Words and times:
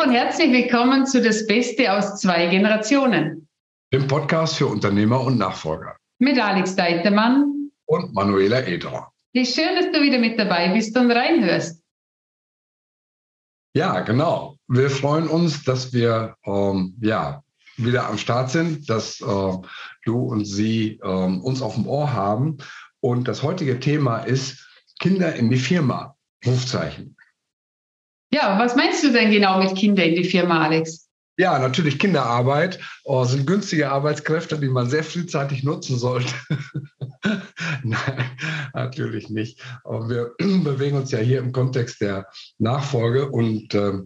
Hallo 0.00 0.08
und 0.08 0.16
herzlich 0.16 0.50
willkommen 0.50 1.04
zu 1.04 1.20
Das 1.20 1.46
Beste 1.46 1.92
aus 1.92 2.20
zwei 2.20 2.46
Generationen. 2.46 3.46
Dem 3.92 4.06
Podcast 4.06 4.56
für 4.56 4.66
Unternehmer 4.66 5.20
und 5.20 5.36
Nachfolger. 5.36 5.96
Mit 6.18 6.38
Alex 6.38 6.74
Deitermann 6.74 7.70
und 7.84 8.14
Manuela 8.14 8.66
Eder. 8.66 9.12
Wie 9.32 9.44
schön, 9.44 9.76
dass 9.76 9.92
du 9.92 10.00
wieder 10.00 10.18
mit 10.18 10.38
dabei 10.38 10.68
bist 10.68 10.96
und 10.96 11.10
reinhörst. 11.10 11.82
Ja, 13.74 14.00
genau. 14.00 14.56
Wir 14.68 14.88
freuen 14.88 15.28
uns, 15.28 15.64
dass 15.64 15.92
wir 15.92 16.34
ähm, 16.46 16.94
ja, 17.02 17.42
wieder 17.76 18.08
am 18.08 18.16
Start 18.16 18.50
sind, 18.50 18.88
dass 18.88 19.20
äh, 19.20 19.52
du 20.04 20.18
und 20.18 20.46
sie 20.46 20.98
ähm, 21.04 21.42
uns 21.42 21.60
auf 21.60 21.74
dem 21.74 21.86
Ohr 21.86 22.10
haben. 22.12 22.56
Und 23.00 23.28
das 23.28 23.42
heutige 23.42 23.78
Thema 23.80 24.20
ist 24.20 24.66
Kinder 24.98 25.34
in 25.34 25.50
die 25.50 25.58
Firma. 25.58 26.16
Rufzeichen. 26.46 27.16
Ja, 28.32 28.58
was 28.58 28.76
meinst 28.76 29.02
du 29.02 29.12
denn 29.12 29.30
genau 29.30 29.62
mit 29.62 29.74
Kinder 29.76 30.04
in 30.04 30.14
die 30.14 30.24
Firma, 30.24 30.64
Alex? 30.64 31.10
Ja, 31.36 31.58
natürlich 31.58 31.98
Kinderarbeit 31.98 32.78
oh, 33.04 33.24
sind 33.24 33.46
günstige 33.46 33.90
Arbeitskräfte, 33.90 34.58
die 34.58 34.68
man 34.68 34.90
sehr 34.90 35.02
frühzeitig 35.02 35.62
nutzen 35.62 35.98
sollte. 35.98 36.34
Nein, 37.82 38.30
natürlich 38.74 39.30
nicht. 39.30 39.62
Aber 39.84 40.10
wir 40.10 40.34
bewegen 40.38 40.98
uns 40.98 41.10
ja 41.12 41.18
hier 41.18 41.38
im 41.38 41.52
Kontext 41.52 42.02
der 42.02 42.26
Nachfolge 42.58 43.30
und 43.30 43.72
äh, 43.74 44.02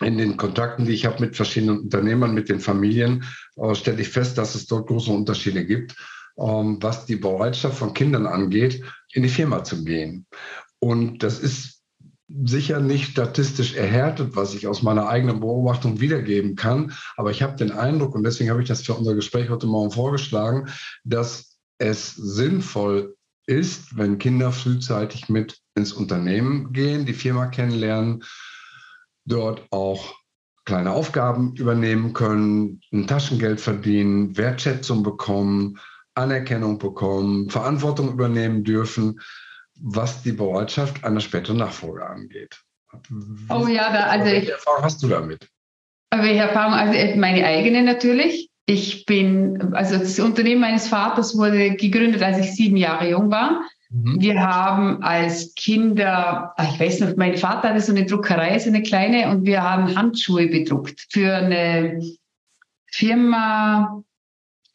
in 0.00 0.18
den 0.18 0.36
Kontakten, 0.36 0.86
die 0.86 0.92
ich 0.92 1.06
habe 1.06 1.20
mit 1.20 1.36
verschiedenen 1.36 1.80
Unternehmern, 1.80 2.34
mit 2.34 2.48
den 2.48 2.60
Familien, 2.60 3.24
äh, 3.56 3.74
stelle 3.74 4.02
ich 4.02 4.08
fest, 4.08 4.36
dass 4.36 4.54
es 4.56 4.66
dort 4.66 4.88
große 4.88 5.12
Unterschiede 5.12 5.64
gibt, 5.64 5.92
äh, 6.36 6.42
was 6.42 7.06
die 7.06 7.16
Bereitschaft 7.16 7.78
von 7.78 7.94
Kindern 7.94 8.26
angeht, 8.26 8.82
in 9.12 9.22
die 9.22 9.28
Firma 9.28 9.62
zu 9.62 9.84
gehen. 9.84 10.26
Und 10.80 11.22
das 11.22 11.38
ist 11.38 11.79
sicher 12.44 12.80
nicht 12.80 13.10
statistisch 13.10 13.74
erhärtet, 13.74 14.36
was 14.36 14.54
ich 14.54 14.66
aus 14.66 14.82
meiner 14.82 15.08
eigenen 15.08 15.40
Beobachtung 15.40 16.00
wiedergeben 16.00 16.56
kann. 16.56 16.92
Aber 17.16 17.30
ich 17.30 17.42
habe 17.42 17.56
den 17.56 17.72
Eindruck, 17.72 18.14
und 18.14 18.22
deswegen 18.24 18.50
habe 18.50 18.62
ich 18.62 18.68
das 18.68 18.82
für 18.82 18.94
unser 18.94 19.14
Gespräch 19.14 19.50
heute 19.50 19.66
Morgen 19.66 19.90
vorgeschlagen, 19.90 20.68
dass 21.04 21.58
es 21.78 22.14
sinnvoll 22.14 23.16
ist, 23.46 23.96
wenn 23.96 24.18
Kinder 24.18 24.52
frühzeitig 24.52 25.28
mit 25.28 25.58
ins 25.74 25.92
Unternehmen 25.92 26.72
gehen, 26.72 27.04
die 27.04 27.14
Firma 27.14 27.46
kennenlernen, 27.46 28.22
dort 29.24 29.66
auch 29.70 30.14
kleine 30.64 30.92
Aufgaben 30.92 31.56
übernehmen 31.56 32.12
können, 32.12 32.80
ein 32.92 33.06
Taschengeld 33.06 33.60
verdienen, 33.60 34.36
Wertschätzung 34.36 35.02
bekommen, 35.02 35.78
Anerkennung 36.14 36.78
bekommen, 36.78 37.50
Verantwortung 37.50 38.12
übernehmen 38.12 38.62
dürfen 38.62 39.20
was 39.82 40.22
die 40.22 40.32
Bereitschaft 40.32 41.04
einer 41.04 41.20
späteren 41.20 41.58
Nachfolge 41.58 42.06
angeht. 42.06 42.62
Oh 43.48 43.66
ja, 43.66 43.92
da, 43.92 44.06
also 44.06 44.26
welche 44.26 44.52
Erfahrung 44.52 44.82
hast 44.82 45.02
du 45.02 45.08
damit? 45.08 45.48
Welche 46.10 46.40
Erfahrung? 46.40 46.74
Also 46.74 46.94
äh, 46.94 47.16
meine 47.16 47.44
eigene 47.46 47.82
natürlich. 47.82 48.50
Ich 48.66 49.06
bin, 49.06 49.74
also 49.74 49.98
das 49.98 50.18
Unternehmen 50.18 50.60
meines 50.60 50.88
Vaters 50.88 51.36
wurde 51.36 51.74
gegründet, 51.76 52.22
als 52.22 52.38
ich 52.38 52.54
sieben 52.54 52.76
Jahre 52.76 53.10
jung 53.10 53.30
war. 53.30 53.62
Mhm. 53.90 54.20
Wir 54.20 54.40
haben 54.40 55.02
als 55.02 55.54
Kinder, 55.54 56.52
ah, 56.56 56.68
ich 56.72 56.78
weiß 56.78 57.00
noch, 57.00 57.16
mein 57.16 57.36
Vater 57.36 57.70
hatte 57.70 57.80
so 57.80 57.92
eine 57.92 58.06
Druckerei, 58.06 58.58
so 58.58 58.68
eine 58.68 58.82
kleine, 58.82 59.30
und 59.30 59.44
wir 59.44 59.62
haben 59.62 59.96
Handschuhe 59.96 60.46
bedruckt 60.46 61.06
für 61.10 61.34
eine 61.34 62.00
Firma, 62.86 64.02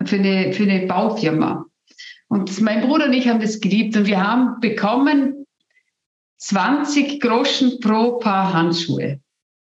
für 0.03 0.16
eine, 0.17 0.52
für 0.53 0.64
eine 0.64 0.88
Baufirma. 0.88 1.66
Und 2.28 2.59
mein 2.62 2.81
Bruder 2.81 3.06
und 3.06 3.14
ich 3.14 3.28
haben 3.28 3.40
das 3.40 3.59
geliebt 3.59 3.95
und 3.95 4.08
wir 4.08 4.22
haben 4.22 4.59
bekommen 4.59 5.46
20 6.38 7.22
Groschen 7.22 7.80
pro 7.80 8.18
Paar 8.19 8.53
Handschuhe. 8.53 9.19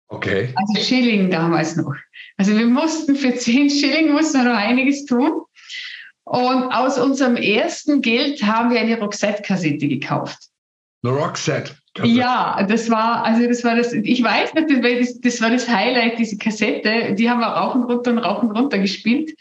Okay. 0.07 0.53
Also 0.55 0.83
Schilling 0.83 1.29
damals 1.31 1.75
noch. 1.75 1.95
Also 2.37 2.57
wir 2.57 2.65
mussten 2.65 3.15
für 3.15 3.33
10 3.33 3.69
Schilling 3.69 4.11
mussten 4.11 4.43
wir 4.43 4.51
noch 4.51 4.57
einiges 4.57 5.05
tun. 5.05 5.41
Und 6.25 6.63
aus 6.71 6.97
unserem 6.97 7.35
ersten 7.35 8.01
Geld 8.01 8.43
haben 8.43 8.71
wir 8.71 8.79
eine 8.79 8.99
Roxette-Kassette 8.99 9.87
gekauft. 9.87 10.37
Eine 11.03 11.13
Roxette? 11.15 11.75
Ja, 12.03 12.63
das 12.67 12.89
war, 12.89 13.23
also 13.23 13.45
das 13.47 13.63
war 13.63 13.75
das, 13.75 13.93
ich 13.93 14.23
weiß 14.23 14.53
nicht, 14.53 15.01
das, 15.01 15.19
das 15.19 15.41
war 15.41 15.49
das 15.51 15.67
Highlight, 15.67 16.17
diese 16.17 16.37
Kassette. 16.37 17.13
Die 17.13 17.29
haben 17.29 17.39
wir 17.39 17.47
rauf 17.47 17.75
und 17.75 17.83
runter 17.83 18.11
und 18.11 18.19
rauf 18.19 18.41
und 18.41 18.51
runter 18.51 18.79
gespielt. 18.79 19.35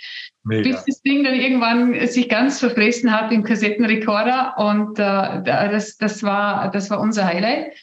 Mega. 0.45 0.71
Bis 0.71 0.85
das 0.85 1.03
Ding 1.03 1.23
dann 1.23 1.35
irgendwann 1.35 2.07
sich 2.09 2.29
ganz 2.29 2.59
verfressen 2.59 3.13
hat 3.13 3.31
im 3.31 3.45
Kassettenrekorder 3.45 4.55
und 4.59 4.99
äh, 4.99 5.43
das, 5.45 5.97
das, 5.99 6.23
war, 6.23 6.71
das 6.71 6.91
war 6.91 7.01
unser 7.01 7.27
Highlight. 7.27 7.75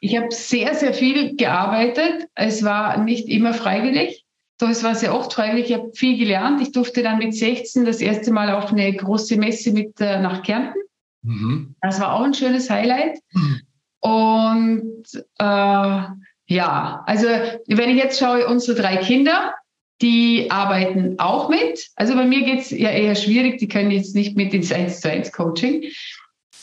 Ich 0.00 0.16
habe 0.16 0.28
sehr, 0.30 0.74
sehr 0.74 0.94
viel 0.94 1.36
gearbeitet. 1.36 2.28
Es 2.34 2.62
war 2.62 2.98
nicht 2.98 3.28
immer 3.28 3.54
freiwillig. 3.54 4.24
Doch 4.58 4.68
es 4.68 4.84
war 4.84 4.94
sehr 4.94 5.14
oft 5.14 5.32
freiwillig. 5.32 5.70
Ich 5.70 5.76
habe 5.76 5.90
viel 5.94 6.18
gelernt. 6.18 6.60
Ich 6.60 6.72
durfte 6.72 7.02
dann 7.02 7.18
mit 7.18 7.34
16 7.34 7.84
das 7.84 8.00
erste 8.00 8.32
Mal 8.32 8.50
auf 8.50 8.72
eine 8.72 8.94
große 8.94 9.36
Messe 9.36 9.72
mit 9.72 10.00
äh, 10.00 10.20
nach 10.20 10.42
Kärnten. 10.42 10.80
Mhm. 11.22 11.74
Das 11.80 12.00
war 12.00 12.14
auch 12.14 12.22
ein 12.22 12.34
schönes 12.34 12.70
Highlight. 12.70 13.18
Mhm. 13.32 13.60
Und 14.00 15.04
äh, 15.38 16.02
ja, 16.48 17.02
also 17.06 17.26
wenn 17.66 17.90
ich 17.90 17.96
jetzt 17.96 18.18
schaue, 18.20 18.46
unsere 18.46 18.80
drei 18.80 18.96
Kinder, 18.98 19.54
die 20.02 20.50
arbeiten 20.50 21.18
auch 21.18 21.48
mit. 21.48 21.88
Also 21.96 22.14
bei 22.14 22.24
mir 22.24 22.42
geht 22.42 22.60
es 22.60 22.70
ja 22.70 22.90
eher 22.90 23.14
schwierig, 23.14 23.58
die 23.58 23.68
können 23.68 23.90
jetzt 23.90 24.14
nicht 24.14 24.36
mit 24.36 24.52
ins 24.52 24.72
1 24.72 25.00
zu 25.00 25.10
1 25.10 25.32
Coaching. 25.32 25.84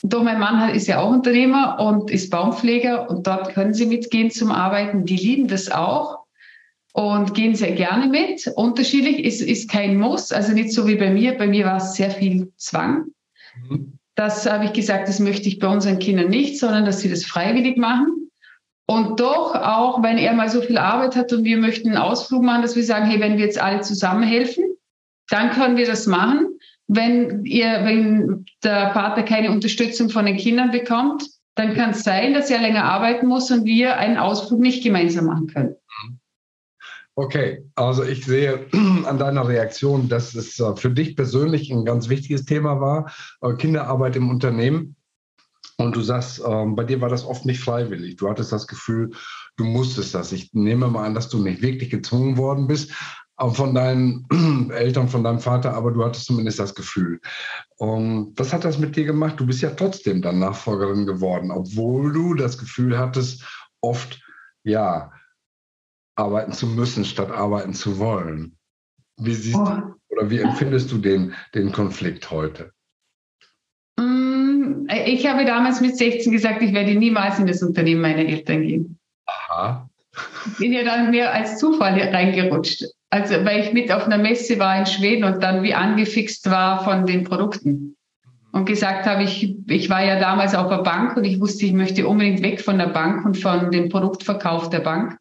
Doch 0.03 0.23
mein 0.23 0.39
Mann 0.39 0.69
ist 0.75 0.87
ja 0.87 0.99
auch 0.99 1.11
Unternehmer 1.11 1.79
und 1.79 2.11
ist 2.11 2.29
Baumpfleger 2.29 3.09
und 3.09 3.25
dort 3.25 3.53
können 3.53 3.73
sie 3.73 3.85
mitgehen 3.85 4.29
zum 4.29 4.51
Arbeiten. 4.51 5.05
Die 5.05 5.15
lieben 5.15 5.47
das 5.47 5.71
auch 5.71 6.19
und 6.91 7.33
gehen 7.33 7.55
sehr 7.55 7.71
gerne 7.71 8.07
mit. 8.07 8.45
Unterschiedlich 8.55 9.23
ist, 9.23 9.41
ist 9.41 9.69
kein 9.69 9.97
Muss, 9.97 10.31
also 10.31 10.51
nicht 10.51 10.73
so 10.73 10.87
wie 10.87 10.95
bei 10.95 11.09
mir. 11.09 11.37
Bei 11.37 11.47
mir 11.47 11.65
war 11.65 11.77
es 11.77 11.95
sehr 11.95 12.11
viel 12.11 12.51
Zwang. 12.57 13.05
Mhm. 13.69 13.97
Das 14.15 14.45
habe 14.49 14.65
ich 14.65 14.73
gesagt, 14.73 15.07
das 15.07 15.19
möchte 15.19 15.47
ich 15.47 15.57
bei 15.57 15.67
unseren 15.67 15.97
Kindern 15.97 16.29
nicht, 16.29 16.59
sondern 16.59 16.85
dass 16.85 16.99
sie 16.99 17.09
das 17.09 17.25
freiwillig 17.25 17.77
machen. 17.77 18.22
Und 18.93 19.19
doch 19.19 19.55
auch, 19.55 20.03
wenn 20.03 20.19
er 20.19 20.33
mal 20.33 20.49
so 20.49 20.61
viel 20.61 20.77
Arbeit 20.77 21.15
hat 21.15 21.33
und 21.33 21.43
wir 21.43 21.57
möchten 21.57 21.89
einen 21.89 21.97
Ausflug 21.97 22.43
machen, 22.43 22.61
dass 22.61 22.75
wir 22.75 22.83
sagen, 22.83 23.05
hey, 23.05 23.19
wenn 23.19 23.37
wir 23.37 23.45
jetzt 23.45 23.59
alle 23.59 23.81
zusammen 23.81 24.21
helfen, 24.21 24.65
dann 25.29 25.49
können 25.49 25.77
wir 25.77 25.87
das 25.87 26.05
machen. 26.05 26.59
Wenn 26.85 27.43
ihr, 27.43 27.83
wenn 27.85 28.45
der 28.63 28.91
Partner 28.91 29.23
keine 29.23 29.49
Unterstützung 29.49 30.11
von 30.11 30.27
den 30.27 30.37
Kindern 30.37 30.69
bekommt, 30.69 31.27
dann 31.55 31.73
kann 31.73 31.91
es 31.91 32.03
sein, 32.03 32.35
dass 32.35 32.51
er 32.51 32.61
länger 32.61 32.83
arbeiten 32.83 33.25
muss 33.25 33.49
und 33.49 33.65
wir 33.65 33.97
einen 33.97 34.17
Ausflug 34.17 34.59
nicht 34.59 34.83
gemeinsam 34.83 35.25
machen 35.25 35.47
können. 35.47 35.75
Okay, 37.15 37.63
also 37.73 38.03
ich 38.03 38.25
sehe 38.25 38.67
an 39.05 39.17
deiner 39.17 39.47
Reaktion, 39.47 40.07
dass 40.07 40.35
es 40.35 40.59
äh, 40.59 40.75
für 40.75 40.91
dich 40.91 41.15
persönlich 41.15 41.71
ein 41.71 41.85
ganz 41.85 42.09
wichtiges 42.09 42.45
Thema 42.45 42.79
war, 42.79 43.11
äh, 43.41 43.53
Kinderarbeit 43.53 44.15
im 44.15 44.29
Unternehmen. 44.29 44.95
Und 45.77 45.95
du 45.95 46.01
sagst, 46.01 46.41
ähm, 46.45 46.75
bei 46.75 46.83
dir 46.83 47.01
war 47.01 47.09
das 47.09 47.25
oft 47.25 47.45
nicht 47.45 47.59
freiwillig. 47.59 48.17
Du 48.17 48.29
hattest 48.29 48.51
das 48.51 48.67
Gefühl, 48.67 49.11
du 49.57 49.63
musstest 49.63 50.13
das. 50.13 50.31
Ich 50.31 50.53
nehme 50.53 50.87
mal 50.87 51.05
an, 51.05 51.15
dass 51.15 51.29
du 51.29 51.39
nicht 51.39 51.61
wirklich 51.61 51.89
gezwungen 51.89 52.37
worden 52.37 52.67
bist 52.67 52.93
auch 53.35 53.55
von 53.55 53.73
deinen 53.73 54.27
Eltern, 54.71 55.09
von 55.09 55.23
deinem 55.23 55.39
Vater, 55.39 55.73
aber 55.73 55.91
du 55.91 56.03
hattest 56.03 56.25
zumindest 56.25 56.59
das 56.59 56.75
Gefühl. 56.75 57.19
Und 57.77 58.33
was 58.37 58.53
hat 58.53 58.63
das 58.63 58.77
mit 58.77 58.95
dir 58.95 59.05
gemacht? 59.05 59.39
Du 59.39 59.45
bist 59.45 59.61
ja 59.61 59.71
trotzdem 59.71 60.21
dann 60.21 60.39
Nachfolgerin 60.39 61.05
geworden, 61.05 61.51
obwohl 61.51 62.11
du 62.13 62.35
das 62.35 62.57
Gefühl 62.57 62.97
hattest, 62.97 63.43
oft, 63.81 64.21
ja, 64.63 65.11
arbeiten 66.15 66.53
zu 66.53 66.67
müssen, 66.67 67.05
statt 67.05 67.31
arbeiten 67.31 67.73
zu 67.73 67.97
wollen. 67.97 68.57
Wie 69.17 69.33
siehst 69.33 69.57
oh. 69.57 69.65
du 69.65 69.93
oder 70.09 70.29
wie 70.29 70.39
empfindest 70.39 70.91
du 70.91 70.99
den, 70.99 71.33
den 71.55 71.71
Konflikt 71.71 72.29
heute? 72.29 72.71
Ich 75.05 75.27
habe 75.27 75.45
damals 75.45 75.81
mit 75.81 75.97
16 75.97 76.31
gesagt, 76.31 76.61
ich 76.61 76.73
werde 76.73 76.95
niemals 76.95 77.39
in 77.39 77.47
das 77.47 77.63
Unternehmen 77.63 78.01
meiner 78.01 78.25
Eltern 78.25 78.61
gehen. 78.61 78.99
Aha. 79.25 79.89
Ich 80.51 80.57
bin 80.57 80.73
ja 80.73 80.83
dann 80.83 81.11
mehr 81.11 81.33
als 81.33 81.57
Zufall 81.57 81.99
reingerutscht. 81.99 82.85
Also, 83.09 83.45
weil 83.45 83.63
ich 83.63 83.73
mit 83.73 83.91
auf 83.91 84.05
einer 84.05 84.17
Messe 84.17 84.57
war 84.59 84.77
in 84.77 84.85
Schweden 84.85 85.23
und 85.23 85.41
dann 85.43 85.63
wie 85.63 85.73
angefixt 85.73 86.49
war 86.49 86.83
von 86.83 87.05
den 87.05 87.23
Produkten. 87.23 87.95
Und 88.51 88.65
gesagt 88.65 89.07
habe, 89.07 89.23
ich, 89.23 89.55
ich 89.67 89.89
war 89.89 90.03
ja 90.03 90.19
damals 90.19 90.53
auf 90.53 90.69
der 90.69 90.83
Bank 90.83 91.17
und 91.17 91.23
ich 91.23 91.39
wusste, 91.39 91.65
ich 91.65 91.73
möchte 91.73 92.07
unbedingt 92.07 92.43
weg 92.43 92.61
von 92.61 92.77
der 92.77 92.87
Bank 92.87 93.25
und 93.25 93.37
von 93.37 93.71
dem 93.71 93.89
Produktverkauf 93.89 94.69
der 94.69 94.79
Bank. 94.79 95.17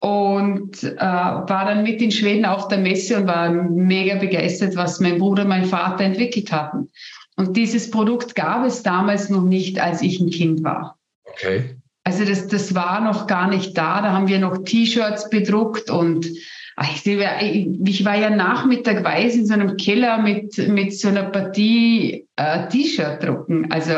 Und 0.00 0.82
äh, 0.82 0.96
war 0.96 1.64
dann 1.64 1.84
mit 1.84 2.02
in 2.02 2.10
Schweden 2.10 2.44
auf 2.44 2.66
der 2.66 2.78
Messe 2.78 3.18
und 3.18 3.28
war 3.28 3.50
mega 3.50 4.16
begeistert, 4.16 4.74
was 4.74 4.98
mein 4.98 5.18
Bruder 5.18 5.42
und 5.42 5.50
mein 5.50 5.66
Vater 5.66 6.02
entwickelt 6.02 6.50
hatten. 6.50 6.90
Und 7.36 7.56
dieses 7.56 7.90
Produkt 7.90 8.34
gab 8.34 8.64
es 8.66 8.82
damals 8.82 9.30
noch 9.30 9.42
nicht, 9.42 9.80
als 9.80 10.02
ich 10.02 10.20
ein 10.20 10.30
Kind 10.30 10.62
war. 10.62 10.98
Okay. 11.24 11.76
Also 12.04 12.24
das, 12.24 12.48
das 12.48 12.74
war 12.74 13.00
noch 13.00 13.26
gar 13.26 13.48
nicht 13.48 13.76
da. 13.78 14.02
Da 14.02 14.12
haben 14.12 14.28
wir 14.28 14.38
noch 14.38 14.64
T-Shirts 14.64 15.30
bedruckt 15.30 15.88
und 15.88 16.26
ich, 16.26 17.06
ich 17.06 18.04
war 18.04 18.16
ja 18.16 18.30
nachmittagweise 18.30 19.40
in 19.40 19.46
so 19.46 19.54
einem 19.54 19.76
Keller 19.76 20.20
mit, 20.20 20.56
mit 20.68 20.98
so 20.98 21.08
einer 21.08 21.24
Partie 21.24 22.26
äh, 22.36 22.68
T-Shirt 22.68 23.22
drucken. 23.22 23.70
Also 23.70 23.92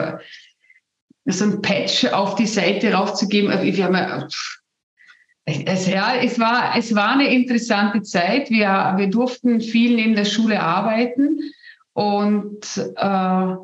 so 1.27 1.45
ein 1.45 1.63
Patch 1.63 2.05
auf 2.07 2.35
die 2.35 2.47
Seite 2.47 2.93
raufzugeben. 2.93 3.51
Wir 3.63 3.85
haben 3.85 3.95
ja, 3.95 4.29
Es, 5.47 5.87
ja, 5.87 6.15
es 6.17 6.39
war, 6.39 6.77
es 6.77 6.95
war 6.95 7.13
eine 7.13 7.33
interessante 7.33 8.03
Zeit. 8.03 8.51
Wir, 8.51 8.95
wir 8.97 9.09
durften 9.09 9.61
viel 9.61 9.95
neben 9.97 10.15
der 10.15 10.25
Schule 10.25 10.61
arbeiten. 10.61 11.41
Und 11.94 12.61
äh, 12.96 13.56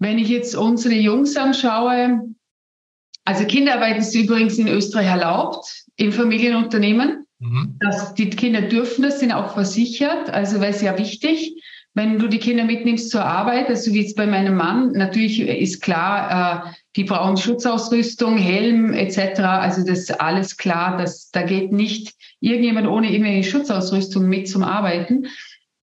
wenn 0.00 0.18
ich 0.18 0.28
jetzt 0.28 0.54
unsere 0.54 0.94
Jungs 0.94 1.36
anschaue, 1.36 2.20
also 3.24 3.44
Kinderarbeit 3.44 3.98
ist 3.98 4.14
übrigens 4.14 4.58
in 4.58 4.68
Österreich 4.68 5.06
erlaubt 5.06 5.84
im 5.96 6.12
Familienunternehmen. 6.12 7.26
Mhm. 7.40 7.76
Das, 7.80 8.14
die 8.14 8.30
Kinder 8.30 8.62
dürfen 8.62 9.02
das, 9.02 9.20
sind 9.20 9.32
auch 9.32 9.54
versichert, 9.54 10.30
also 10.30 10.60
wäre 10.60 10.72
es 10.72 10.82
ja 10.82 10.96
wichtig. 10.98 11.62
Wenn 11.94 12.18
du 12.18 12.28
die 12.28 12.38
Kinder 12.38 12.64
mitnimmst 12.64 13.10
zur 13.10 13.24
Arbeit, 13.24 13.68
also 13.68 13.92
wie 13.92 14.02
jetzt 14.02 14.16
bei 14.16 14.26
meinem 14.26 14.56
Mann, 14.56 14.92
natürlich 14.92 15.40
ist 15.40 15.82
klar, 15.82 16.68
äh, 16.68 16.70
die 16.96 17.04
brauchen 17.04 17.36
Schutzausrüstung, 17.36 18.36
Helm 18.36 18.92
etc. 18.92 19.40
Also 19.40 19.84
das 19.84 20.00
ist 20.00 20.20
alles 20.20 20.56
klar, 20.56 20.96
dass 20.96 21.30
da 21.30 21.42
geht 21.42 21.72
nicht 21.72 22.14
irgendjemand 22.40 22.88
ohne 22.88 23.10
irgendwelche 23.10 23.50
Schutzausrüstung 23.50 24.28
mit 24.28 24.48
zum 24.48 24.62
Arbeiten. 24.62 25.26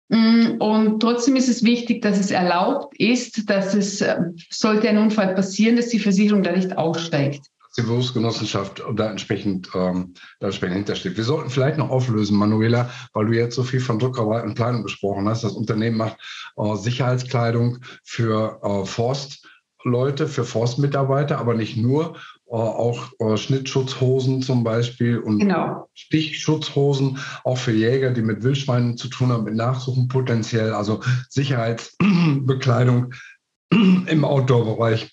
Mm, 0.10 0.57
und 0.60 1.00
trotzdem 1.00 1.36
ist 1.36 1.50
es 1.50 1.63
wichtig, 1.63 2.02
dass 2.02 2.19
es 2.19 2.31
erlaubt 2.31 2.94
ist, 3.00 3.50
dass 3.50 3.74
es, 3.74 4.02
äh, 4.02 4.18
sollte 4.50 4.88
ein 4.88 4.98
Unfall 4.98 5.34
passieren, 5.34 5.75
dass 5.75 5.90
die 5.90 6.00
Versicherung 6.00 6.44
da 6.44 6.52
nicht 6.52 6.78
aussteigt. 6.78 7.48
Die 7.78 7.81
Berufsgenossenschaft 7.81 8.81
da 8.96 9.10
entsprechend, 9.10 9.69
ähm, 9.75 10.13
da 10.40 10.48
entsprechend 10.48 10.78
hintersteht. 10.78 11.18
Wir 11.18 11.25
sollten 11.25 11.50
vielleicht 11.50 11.78
noch 11.78 11.90
auflösen, 11.90 12.38
Manuela, 12.38 12.90
weil 13.13 13.25
du 13.25 13.34
jetzt 13.34 13.56
so 13.56 13.63
viel 13.63 13.81
von 13.81 14.00
Druckerei 14.00 14.44
und 14.44 14.56
Planung 14.56 14.84
gesprochen 14.84 15.28
hast. 15.28 15.44
Das 15.44 15.54
Unternehmen 15.54 15.98
macht 15.98 16.18
äh, 16.56 16.75
Sicherheitskleidung 16.75 17.80
für 18.04 18.62
äh, 18.63 18.86
Forstleute, 18.86 20.28
für 20.28 20.46
Forstmitarbeiter, 20.46 21.38
aber 21.38 21.54
nicht 21.54 21.75
nur. 21.75 22.16
Äh, 22.47 22.53
auch 22.53 23.12
äh, 23.19 23.38
Schnittschutzhosen 23.38 24.44
zum 24.44 24.63
Beispiel 24.63 25.18
und 25.18 25.39
genau. 25.39 25.89
Stichschutzhosen, 25.95 27.18
auch 27.44 27.57
für 27.57 27.71
Jäger, 27.71 28.12
die 28.12 28.21
mit 28.21 28.44
Wildschweinen 28.44 28.97
zu 28.97 29.07
tun 29.07 29.31
haben, 29.31 29.45
mit 29.45 29.56
Nachsuchen 29.56 30.07
potenziell, 30.07 30.74
also 30.74 31.01
Sicherheitsbekleidung 31.30 33.13
im 33.71 34.24
Outdoor-Bereich 34.24 35.12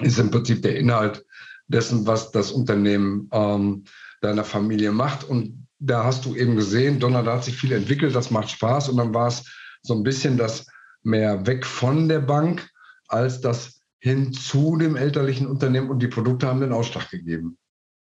ist 0.00 0.18
im 0.18 0.30
Prinzip 0.30 0.60
der 0.60 0.76
Inhalt 0.76 1.24
dessen, 1.66 2.06
was 2.06 2.30
das 2.30 2.52
Unternehmen 2.52 3.28
ähm, 3.32 3.84
deiner 4.20 4.44
Familie 4.44 4.92
macht. 4.92 5.24
Und 5.24 5.66
da 5.78 6.04
hast 6.04 6.26
du 6.26 6.34
eben 6.34 6.56
gesehen, 6.56 7.00
Donner, 7.00 7.22
da 7.22 7.36
hat 7.36 7.44
sich 7.44 7.56
viel 7.56 7.72
entwickelt, 7.72 8.14
das 8.14 8.30
macht 8.30 8.50
Spaß 8.50 8.90
und 8.90 8.98
dann 8.98 9.14
war 9.14 9.28
es 9.28 9.44
so 9.82 9.94
ein 9.94 10.02
bisschen 10.02 10.36
das 10.36 10.66
mehr 11.02 11.46
weg 11.46 11.64
von 11.64 12.06
der 12.08 12.20
Bank 12.20 12.68
als 13.08 13.40
das 13.40 13.79
hin 14.00 14.32
zu 14.32 14.76
dem 14.76 14.96
elterlichen 14.96 15.46
Unternehmen 15.46 15.90
und 15.90 16.00
die 16.00 16.08
Produkte 16.08 16.46
haben 16.46 16.60
den 16.60 16.72
Ausschlag 16.72 17.10
gegeben. 17.10 17.56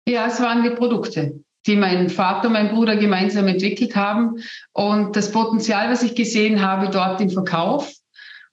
Ja, 0.08 0.28
es 0.28 0.42
waren 0.42 0.64
die 0.64 0.72
Produkte, 0.72 1.44
die 1.68 1.76
mein 1.76 2.10
Vater 2.10 2.48
und 2.48 2.54
mein 2.54 2.70
Bruder 2.70 2.96
gemeinsam 2.96 3.48
entwickelt 3.48 3.96
haben 3.96 4.42
und 4.74 5.16
das 5.16 5.32
Potenzial, 5.32 5.92
was 5.92 6.02
ich 6.02 6.16
gesehen 6.16 6.62
habe 6.62 6.90
dort 6.90 7.22
im 7.22 7.30
Verkauf. 7.30 7.94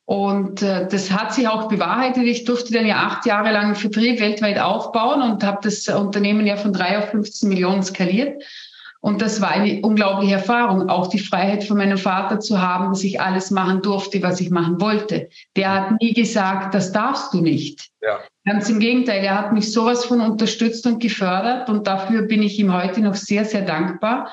Und 0.05 0.63
äh, 0.63 0.89
das 0.89 1.11
hat 1.11 1.35
sich 1.35 1.49
auch 1.49 1.69
bewahrheitet. 1.69 2.25
Ich 2.25 2.45
durfte 2.45 2.73
dann 2.73 2.87
ja 2.87 3.07
acht 3.07 3.27
Jahre 3.27 3.53
lang 3.53 3.75
Vertrieb 3.75 4.21
weltweit 4.21 4.59
aufbauen 4.59 5.21
und 5.21 5.45
habe 5.45 5.59
das 5.63 5.87
Unternehmen 5.89 6.47
ja 6.47 6.57
von 6.57 6.73
drei 6.73 6.99
auf 6.99 7.11
15 7.11 7.47
Millionen 7.49 7.83
skaliert. 7.83 8.43
Und 9.01 9.23
das 9.23 9.41
war 9.41 9.51
eine 9.51 9.81
unglaubliche 9.83 10.35
Erfahrung, 10.35 10.89
auch 10.89 11.07
die 11.07 11.21
Freiheit 11.21 11.63
von 11.63 11.77
meinem 11.77 11.99
Vater 11.99 12.41
zu 12.41 12.61
haben, 12.61 12.89
dass 12.89 13.05
ich 13.05 13.21
alles 13.21 13.53
machen 13.53 13.81
durfte, 13.81 14.23
was 14.23 14.41
ich 14.41 14.51
machen 14.51 14.81
wollte. 14.81 15.29
Der 15.57 15.73
hat 15.73 16.01
nie 16.01 16.13
gesagt, 16.13 16.75
das 16.75 16.91
darfst 16.91 17.33
du 17.33 17.41
nicht. 17.41 17.91
Ja. 18.01 18.19
Ganz 18.45 18.69
im 18.69 18.81
Gegenteil, 18.81 19.23
er 19.23 19.39
hat 19.39 19.53
mich 19.53 19.73
sowas 19.73 20.05
von 20.05 20.21
unterstützt 20.21 20.85
und 20.87 21.01
gefördert 21.01 21.69
und 21.69 21.87
dafür 21.87 22.23
bin 22.23 22.43
ich 22.43 22.59
ihm 22.59 22.73
heute 22.73 23.01
noch 23.01 23.15
sehr, 23.15 23.45
sehr 23.45 23.63
dankbar, 23.63 24.33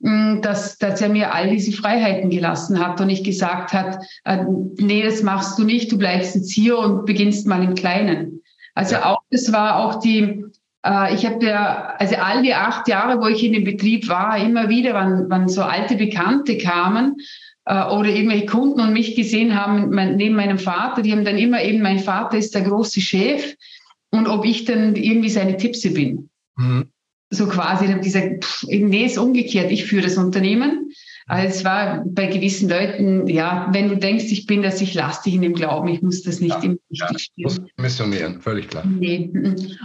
mm, 0.00 0.42
dass, 0.42 0.76
dass 0.76 1.00
er 1.00 1.08
mir 1.08 1.32
all 1.32 1.48
diese 1.48 1.72
Freiheiten 1.72 2.28
gelassen 2.28 2.84
hat 2.84 3.00
und 3.00 3.06
nicht 3.06 3.24
gesagt 3.24 3.72
hat, 3.72 3.98
äh, 4.24 4.44
nee, 4.76 5.02
das 5.02 5.22
machst 5.22 5.58
du 5.58 5.64
nicht, 5.64 5.90
du 5.90 5.96
bleibst 5.96 6.34
jetzt 6.34 6.52
hier 6.52 6.76
und 6.76 7.06
beginnst 7.06 7.46
mal 7.46 7.64
im 7.64 7.74
Kleinen. 7.74 8.42
Also 8.74 8.96
ja. 8.96 9.06
auch, 9.06 9.20
das 9.30 9.52
war 9.52 9.76
auch 9.76 10.00
die, 10.00 10.44
ich 10.84 11.24
habe 11.24 11.44
ja, 11.44 11.94
also 11.98 12.16
all 12.16 12.42
die 12.42 12.54
acht 12.54 12.88
Jahre, 12.88 13.20
wo 13.20 13.26
ich 13.26 13.44
in 13.44 13.52
dem 13.52 13.64
Betrieb 13.64 14.08
war, 14.08 14.36
immer 14.36 14.68
wieder, 14.68 14.94
wenn, 14.94 15.30
wenn 15.30 15.48
so 15.48 15.62
alte 15.62 15.94
Bekannte 15.94 16.58
kamen 16.58 17.16
äh, 17.66 17.84
oder 17.84 18.08
irgendwelche 18.08 18.46
Kunden 18.46 18.80
und 18.80 18.92
mich 18.92 19.14
gesehen 19.14 19.54
haben 19.54 19.90
neben 20.16 20.34
meinem 20.34 20.58
Vater, 20.58 21.02
die 21.02 21.12
haben 21.12 21.24
dann 21.24 21.38
immer 21.38 21.62
eben, 21.62 21.82
mein 21.82 22.00
Vater 22.00 22.36
ist 22.36 22.54
der 22.54 22.62
große 22.62 23.00
Chef 23.00 23.54
und 24.10 24.26
ob 24.26 24.44
ich 24.44 24.64
dann 24.64 24.96
irgendwie 24.96 25.30
seine 25.30 25.56
Tippse 25.56 25.90
bin. 25.90 26.28
Mhm. 26.56 26.88
So 27.30 27.46
quasi, 27.46 27.86
dann 27.86 28.02
gesagt, 28.02 28.44
pff, 28.44 28.64
nee, 28.68 29.04
ist 29.04 29.18
umgekehrt, 29.18 29.70
ich 29.70 29.84
führe 29.84 30.02
das 30.02 30.18
Unternehmen. 30.18 30.90
Also 31.32 31.48
es 31.48 31.64
war 31.64 32.04
bei 32.04 32.26
gewissen 32.26 32.68
Leuten, 32.68 33.26
ja, 33.26 33.66
wenn 33.72 33.88
du 33.88 33.96
denkst, 33.96 34.26
ich 34.26 34.44
bin 34.44 34.62
das, 34.62 34.82
ich 34.82 34.92
lasse 34.92 35.22
dich 35.24 35.34
in 35.34 35.40
dem 35.40 35.54
Glauben, 35.54 35.88
ich 35.88 36.02
muss 36.02 36.22
das 36.22 36.40
nicht 36.40 36.56
ja, 36.56 36.62
im 36.62 36.78
ja, 36.90 37.08
muss 37.38 37.58
missionieren, 37.78 38.42
völlig 38.42 38.68
klar. 38.68 38.84
Nee. 38.84 39.30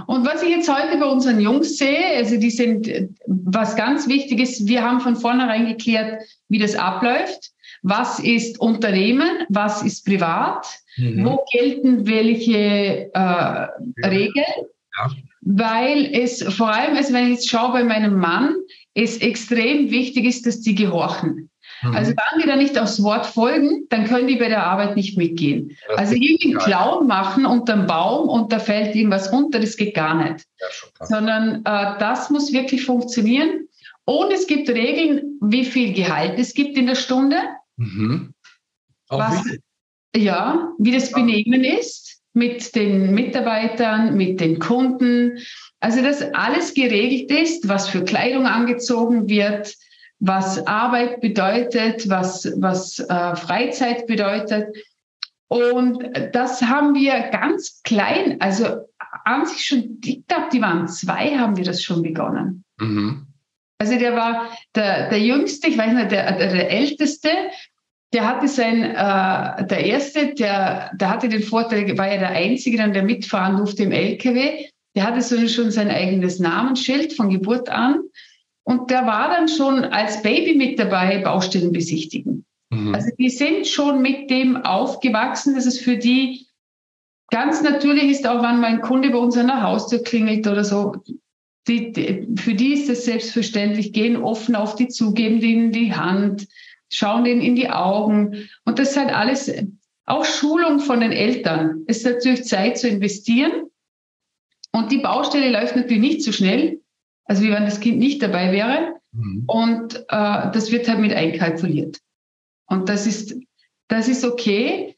Und 0.08 0.26
was 0.28 0.44
ich 0.44 0.50
jetzt 0.50 0.70
heute 0.70 0.98
bei 1.00 1.06
unseren 1.06 1.40
Jungs 1.40 1.78
sehe, 1.78 2.18
also 2.18 2.36
die 2.36 2.50
sind, 2.50 2.92
was 3.28 3.78
ganz 3.78 4.10
wichtig 4.10 4.42
ist, 4.42 4.68
wir 4.68 4.84
haben 4.84 5.00
von 5.00 5.16
vornherein 5.16 5.68
geklärt, 5.68 6.22
wie 6.50 6.60
das 6.60 6.76
abläuft. 6.76 7.52
Was 7.82 8.20
ist 8.20 8.60
Unternehmen? 8.60 9.30
Was 9.48 9.84
ist 9.84 10.06
privat? 10.06 10.68
Mhm. 10.98 11.24
Wo 11.24 11.46
gelten 11.54 12.06
welche 12.08 13.10
äh, 13.14 14.06
Regeln? 14.06 14.34
Ja. 15.00 15.12
Weil 15.40 16.10
es 16.12 16.44
vor 16.44 16.74
allem, 16.74 16.98
also 16.98 17.14
wenn 17.14 17.28
ich 17.28 17.36
jetzt 17.36 17.50
schaue 17.50 17.72
bei 17.72 17.84
meinem 17.86 18.20
Mann, 18.20 18.54
es 18.98 19.18
extrem 19.20 19.92
wichtig 19.92 20.26
ist, 20.26 20.48
dass 20.48 20.62
die 20.62 20.74
gehorchen. 20.74 21.52
Mhm. 21.84 21.96
Also 21.96 22.12
wenn 22.12 22.42
die 22.42 22.48
da 22.48 22.56
nicht 22.56 22.80
aufs 22.80 23.04
Wort 23.04 23.28
folgen, 23.28 23.86
dann 23.90 24.06
können 24.06 24.28
die 24.28 24.38
bei 24.38 24.50
der 24.50 24.66
Arbeit 24.66 24.96
nicht 24.96 25.18
mitgehen. 25.18 25.78
Das 25.88 26.00
also 26.00 26.16
irgendwie 26.16 26.56
einen 26.56 26.58
Clown 26.58 27.06
machen 27.06 27.46
unterm 27.46 27.86
Baum 27.86 28.28
und 28.28 28.52
da 28.52 28.58
fällt 28.58 28.96
irgendwas 28.96 29.32
runter, 29.32 29.60
das 29.60 29.78
geht 29.78 29.94
gar 29.94 30.16
nicht. 30.16 30.46
Sondern 31.00 31.58
äh, 31.66 32.00
das 32.00 32.32
muss 32.32 32.52
wirklich 32.54 32.86
funktionieren. 32.86 33.68
Und 34.06 34.34
es 34.34 34.48
gibt 34.48 34.68
Regeln, 34.68 35.38
wie 35.42 35.66
viel 35.66 35.94
Gehalt 35.94 36.40
es 36.40 36.56
gibt 36.56 36.76
in 36.76 36.88
der 36.88 36.96
Stunde. 36.96 37.38
Mhm. 37.76 38.34
Was, 39.10 39.44
ja, 40.16 40.72
wie 40.80 40.92
das 40.92 41.12
Benehmen 41.12 41.64
ist 41.64 42.07
mit 42.38 42.76
den 42.76 43.16
Mitarbeitern, 43.16 44.16
mit 44.16 44.40
den 44.40 44.60
Kunden, 44.60 45.40
also, 45.80 46.02
dass 46.02 46.22
alles 46.34 46.74
geregelt 46.74 47.32
ist, 47.32 47.68
was 47.68 47.90
für 47.90 48.04
Kleidung 48.04 48.46
angezogen 48.46 49.28
wird, 49.28 49.74
was 50.20 50.66
Arbeit 50.66 51.22
bedeutet, 51.22 52.10
was, 52.10 52.52
was 52.58 53.00
äh, 53.00 53.36
Freizeit 53.36 54.08
bedeutet. 54.08 54.76
Und 55.48 56.04
das 56.34 56.62
haben 56.62 56.96
wir 56.96 57.30
ganz 57.32 57.82
klein, 57.84 58.38
also 58.40 58.66
an 59.24 59.46
sich 59.46 59.66
schon, 59.66 60.00
ich 60.04 60.26
glaube, 60.28 60.48
die 60.52 60.62
waren 60.62 60.88
zwei, 60.88 61.38
haben 61.38 61.58
wir 61.58 61.64
das 61.64 61.84
schon 61.84 62.02
begonnen. 62.02 62.64
Mhm. 62.80 63.28
Also 63.80 63.98
der 63.98 64.16
war 64.16 64.50
der, 64.76 65.10
der 65.10 65.20
Jüngste, 65.20 65.68
ich 65.68 65.78
weiß 65.78 65.94
nicht, 65.94 66.12
der, 66.12 66.38
der, 66.38 66.52
der 66.52 66.72
Älteste, 66.72 67.30
der 68.14 68.28
hatte 68.28 68.48
sein, 68.48 68.84
äh, 68.84 69.68
der 69.68 69.86
Erste, 69.86 70.34
der, 70.34 70.92
der 70.96 71.10
hatte 71.10 71.30
den 71.30 71.44
Vorteil, 71.44 71.98
war 71.98 72.12
ja 72.12 72.20
der 72.20 72.30
Einzige, 72.30 72.78
dann 72.78 72.94
der 72.94 73.04
mitfahren 73.04 73.58
durfte 73.58 73.84
im 73.84 73.92
LKW. 73.92 74.66
Der 74.96 75.04
hatte 75.04 75.22
so 75.22 75.48
schon 75.48 75.72
sein 75.72 75.90
eigenes 75.90 76.40
Namensschild 76.40 77.14
von 77.14 77.30
Geburt 77.30 77.70
an. 77.70 78.00
Und 78.64 78.90
der 78.90 79.06
war 79.06 79.30
dann 79.30 79.48
schon 79.48 79.84
als 79.84 80.22
Baby 80.22 80.56
mit 80.56 80.80
dabei, 80.80 81.20
Baustellen 81.20 81.72
besichtigen. 81.72 82.46
Mhm. 82.70 82.96
Also 82.96 83.10
die 83.18 83.30
sind 83.30 83.68
schon 83.68 84.02
mit 84.02 84.30
dem 84.30 84.58
aufgewachsen, 84.58 85.56
dass 85.56 85.66
es 85.66 85.80
für 85.80 85.98
die 85.98 86.48
ganz 87.30 87.62
natürlich 87.62 88.06
ist, 88.06 88.28
auch 88.28 88.42
wenn 88.42 88.60
mein 88.60 88.82
Kunde 88.82 89.10
bei 89.10 89.18
uns 89.18 89.38
an 89.38 89.48
der 89.48 89.64
Haustür 89.64 90.04
klingelt 90.04 90.48
oder 90.48 90.64
so. 90.64 90.96
Die, 91.68 91.92
die, 91.92 92.28
für 92.38 92.54
die 92.54 92.74
ist 92.74 92.90
es 92.90 93.04
selbstverständlich, 93.04 93.92
gehen 93.92 94.16
offen 94.16 94.56
auf 94.56 94.76
die 94.76 94.88
zu, 94.88 95.14
geben 95.14 95.42
denen 95.42 95.72
die 95.72 95.94
Hand, 95.94 96.48
schauen 96.90 97.24
denen 97.24 97.42
in 97.42 97.56
die 97.56 97.70
Augen. 97.70 98.50
Und 98.66 98.80
das 98.80 98.92
ist 98.92 98.98
halt 98.98 99.14
alles, 99.14 99.52
auch 100.06 100.26
Schulung 100.26 100.80
von 100.80 101.02
den 101.02 101.12
Eltern. 101.12 101.84
Es 101.88 101.98
ist 101.98 102.06
natürlich 102.06 102.46
Zeit 102.46 102.78
zu 102.78 102.88
investieren. 102.88 103.52
Und 104.72 104.92
die 104.92 105.00
Baustelle 105.00 105.52
läuft 105.52 105.76
natürlich 105.76 106.02
nicht 106.02 106.24
so 106.24 106.32
schnell, 106.32 106.82
also 107.26 107.44
wie 107.44 107.52
wenn 107.52 107.66
das 107.66 107.80
Kind 107.80 108.00
nicht 108.00 108.22
dabei 108.22 108.52
wäre. 108.52 108.96
Mhm. 109.12 109.44
Und 109.48 109.96
äh, 109.96 110.52
das 110.52 110.72
wird 110.72 110.88
halt 110.88 111.00
mit 111.00 111.14
einkalkuliert. 111.14 112.00
Und 112.68 112.90
das 112.90 113.06
ist, 113.06 113.36
das 113.88 114.08
ist 114.08 114.24
okay. 114.24 114.96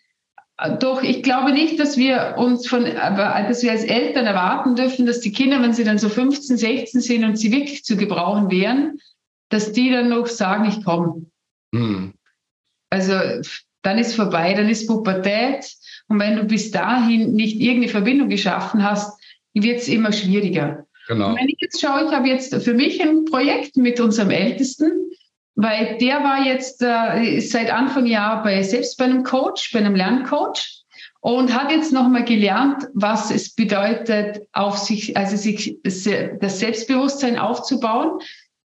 Doch 0.80 1.02
ich 1.02 1.24
glaube 1.24 1.54
nicht, 1.54 1.80
dass 1.80 1.96
wir 1.96 2.36
uns 2.38 2.68
von, 2.68 2.84
dass 2.84 3.64
wir 3.64 3.72
als 3.72 3.86
Eltern 3.86 4.26
erwarten 4.26 4.76
dürfen, 4.76 5.06
dass 5.06 5.22
die 5.22 5.32
Kinder, 5.32 5.62
wenn 5.62 5.74
sie 5.74 5.86
dann 5.86 5.98
so 5.98 6.10
15, 6.10 6.58
16 6.58 7.02
sind 7.02 7.24
und 7.24 7.38
sie 7.38 7.52
wirklich 7.52 7.86
zu 7.86 7.96
gebrauchen 7.96 8.52
wären, 8.52 9.00
dass 9.48 9.72
die 9.72 9.90
dann 9.90 10.10
noch 10.10 10.28
sagen, 10.28 10.68
ich 10.68 10.84
komme. 10.84 11.26
Mhm. 11.72 12.14
Also 12.90 13.14
dann 13.82 13.98
ist 13.98 14.16
vorbei, 14.16 14.54
dann 14.54 14.70
ist 14.70 14.88
Pubertät. 14.88 15.72
Und 16.08 16.20
wenn 16.20 16.36
du 16.36 16.44
bis 16.44 16.72
dahin 16.72 17.34
nicht 17.34 17.60
irgendeine 17.60 17.92
Verbindung 17.92 18.30
geschaffen 18.30 18.84
hast, 18.84 19.20
wird 19.54 19.80
es 19.80 19.88
immer 19.88 20.12
schwieriger. 20.12 20.86
Genau. 21.08 21.36
Wenn 21.36 21.50
ich 21.50 21.58
jetzt 21.60 21.82
schaue, 21.82 22.06
ich 22.06 22.12
habe 22.12 22.28
jetzt 22.28 22.54
für 22.64 22.74
mich 22.74 23.02
ein 23.02 23.26
Projekt 23.26 23.78
mit 23.78 24.00
unserem 24.00 24.30
Ältesten, 24.30 24.92
weil 25.56 25.98
der 25.98 26.24
war 26.24 26.46
jetzt 26.46 26.82
äh, 26.82 27.40
seit 27.40 27.72
Anfang 27.72 28.06
Jahr 28.06 28.44
bei, 28.44 28.62
selbst 28.64 28.98
bei 28.98 29.06
einem 29.06 29.24
Coach, 29.24 29.72
bei 29.74 29.80
einem 29.80 29.96
Lerncoach 29.96 30.84
und 31.22 31.54
hat 31.54 31.72
jetzt 31.72 31.92
nochmal 31.92 32.24
gelernt, 32.24 32.88
was 32.94 33.32
es 33.32 33.54
bedeutet, 33.54 34.48
auf 34.54 34.78
sich, 34.78 35.18
also 35.18 35.36
sich 35.36 35.78
das 35.84 36.04
Selbstbewusstsein 36.60 37.38
aufzubauen. 37.38 38.20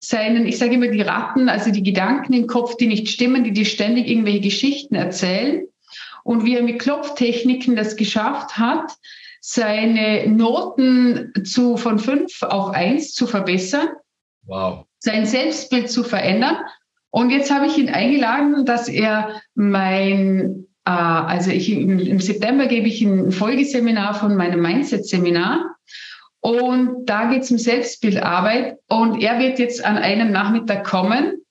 Seinen, 0.04 0.46
ich 0.46 0.58
sage 0.58 0.74
immer 0.74 0.88
die 0.88 1.00
Ratten, 1.00 1.48
also 1.48 1.70
die 1.70 1.82
Gedanken 1.82 2.32
im 2.32 2.48
Kopf, 2.48 2.76
die 2.76 2.88
nicht 2.88 3.08
stimmen, 3.08 3.44
die 3.44 3.52
dir 3.52 3.64
ständig 3.64 4.08
irgendwelche 4.08 4.40
Geschichten 4.40 4.96
erzählen. 4.96 5.62
Und 6.24 6.44
wie 6.44 6.56
er 6.56 6.62
mit 6.62 6.80
Klopftechniken 6.80 7.76
das 7.76 7.96
geschafft 7.96 8.58
hat, 8.58 8.92
seine 9.40 10.28
Noten 10.28 11.32
zu, 11.44 11.76
von 11.76 11.98
fünf 11.98 12.42
auf 12.42 12.70
eins 12.70 13.12
zu 13.12 13.26
verbessern. 13.26 13.88
Wow. 14.46 14.86
Sein 14.98 15.26
Selbstbild 15.26 15.90
zu 15.90 16.04
verändern. 16.04 16.56
Und 17.10 17.30
jetzt 17.30 17.52
habe 17.52 17.66
ich 17.66 17.78
ihn 17.78 17.90
eingeladen, 17.90 18.64
dass 18.64 18.88
er 18.88 19.40
mein 19.54 20.66
äh, 20.84 20.90
also 20.90 21.50
ich, 21.50 21.70
im 21.70 22.20
September 22.20 22.66
gebe 22.66 22.88
ich 22.88 23.02
ein 23.02 23.30
Folgeseminar 23.30 24.14
von 24.14 24.36
meinem 24.36 24.60
Mindset-Seminar. 24.60 25.76
Und 26.42 27.06
da 27.06 27.30
geht 27.30 27.44
es 27.44 27.50
um 27.50 27.58
Selbstbildarbeit. 27.58 28.78
Und 28.88 29.22
er 29.22 29.38
wird 29.38 29.58
jetzt 29.58 29.84
an 29.84 29.96
einem 29.96 30.32
Nachmittag 30.32 30.84
kommen 30.84 31.42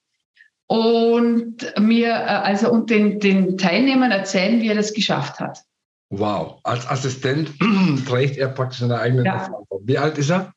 und 0.67 1.73
mir, 1.79 2.09
äh, 2.09 2.11
also 2.11 2.69
und 2.71 2.89
den, 2.89 3.19
den 3.19 3.57
Teilnehmern 3.57 4.11
erzählen, 4.11 4.61
wie 4.61 4.67
er 4.67 4.75
das 4.75 4.93
geschafft 4.93 5.39
hat. 5.39 5.63
Wow, 6.09 6.59
als 6.63 6.87
Assistent 6.87 7.51
trägt 8.07 8.37
er 8.37 8.49
praktisch 8.49 8.79
seine 8.79 8.99
eigene 8.99 9.23
ja. 9.25 9.39
Verantwortung. 9.39 9.81
Wie 9.85 9.97
alt 9.97 10.17
ist 10.17 10.29
er? 10.29 10.53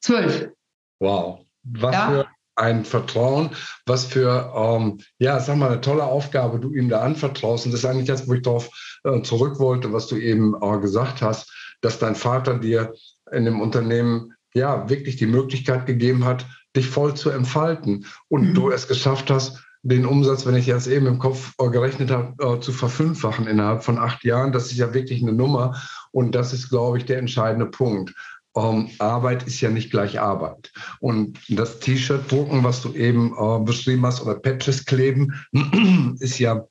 Zwölf. 0.00 0.50
Wow, 0.98 1.40
was 1.62 1.94
ja. 1.94 2.08
für 2.08 2.26
ein 2.56 2.84
Vertrauen, 2.84 3.50
was 3.86 4.04
für, 4.04 4.52
ähm, 4.56 5.00
ja, 5.18 5.38
sag 5.38 5.58
mal, 5.58 5.70
eine 5.70 5.80
tolle 5.80 6.04
Aufgabe 6.04 6.58
du 6.58 6.72
ihm 6.72 6.88
da 6.88 7.02
anvertraust. 7.02 7.66
Und 7.66 7.72
das 7.72 7.80
ist 7.80 7.86
eigentlich 7.86 8.06
das, 8.06 8.26
wo 8.26 8.34
ich 8.34 8.42
darauf 8.42 8.70
äh, 9.04 9.22
zurück 9.22 9.60
wollte, 9.60 9.92
was 9.92 10.06
du 10.08 10.16
eben 10.16 10.54
äh, 10.60 10.78
gesagt 10.78 11.22
hast, 11.22 11.52
dass 11.80 11.98
dein 11.98 12.14
Vater 12.14 12.58
dir 12.58 12.94
in 13.32 13.44
dem 13.44 13.60
Unternehmen 13.60 14.34
ja 14.54 14.88
wirklich 14.88 15.16
die 15.16 15.26
Möglichkeit 15.26 15.86
gegeben 15.86 16.24
hat, 16.24 16.46
dich 16.74 16.88
voll 16.88 17.14
zu 17.14 17.30
entfalten. 17.30 18.06
Und 18.28 18.50
mhm. 18.50 18.54
du 18.54 18.70
es 18.70 18.88
geschafft 18.88 19.30
hast, 19.30 19.62
den 19.82 20.06
Umsatz, 20.06 20.46
wenn 20.46 20.56
ich 20.56 20.66
jetzt 20.66 20.88
eben 20.88 21.06
im 21.06 21.18
Kopf 21.18 21.54
äh, 21.58 21.68
gerechnet 21.68 22.10
habe, 22.10 22.34
äh, 22.42 22.60
zu 22.60 22.72
verfünffachen 22.72 23.46
innerhalb 23.46 23.84
von 23.84 23.98
acht 23.98 24.24
Jahren. 24.24 24.52
Das 24.52 24.72
ist 24.72 24.78
ja 24.78 24.92
wirklich 24.94 25.22
eine 25.22 25.32
Nummer. 25.32 25.80
Und 26.10 26.34
das 26.34 26.52
ist, 26.52 26.70
glaube 26.70 26.98
ich, 26.98 27.04
der 27.04 27.18
entscheidende 27.18 27.66
Punkt 27.66 28.12
ähm, 28.56 28.90
Arbeit 28.98 29.46
ist 29.46 29.60
ja 29.60 29.70
nicht 29.70 29.90
gleich 29.90 30.18
Arbeit. 30.18 30.72
Und 31.00 31.38
das 31.48 31.78
T-Shirt 31.78 32.30
drucken, 32.30 32.64
was 32.64 32.82
du 32.82 32.94
eben 32.94 33.34
äh, 33.38 33.62
beschrieben 33.62 34.04
hast, 34.06 34.22
oder 34.22 34.34
Patches 34.34 34.84
kleben, 34.86 35.34
ist 36.20 36.38
ja 36.38 36.66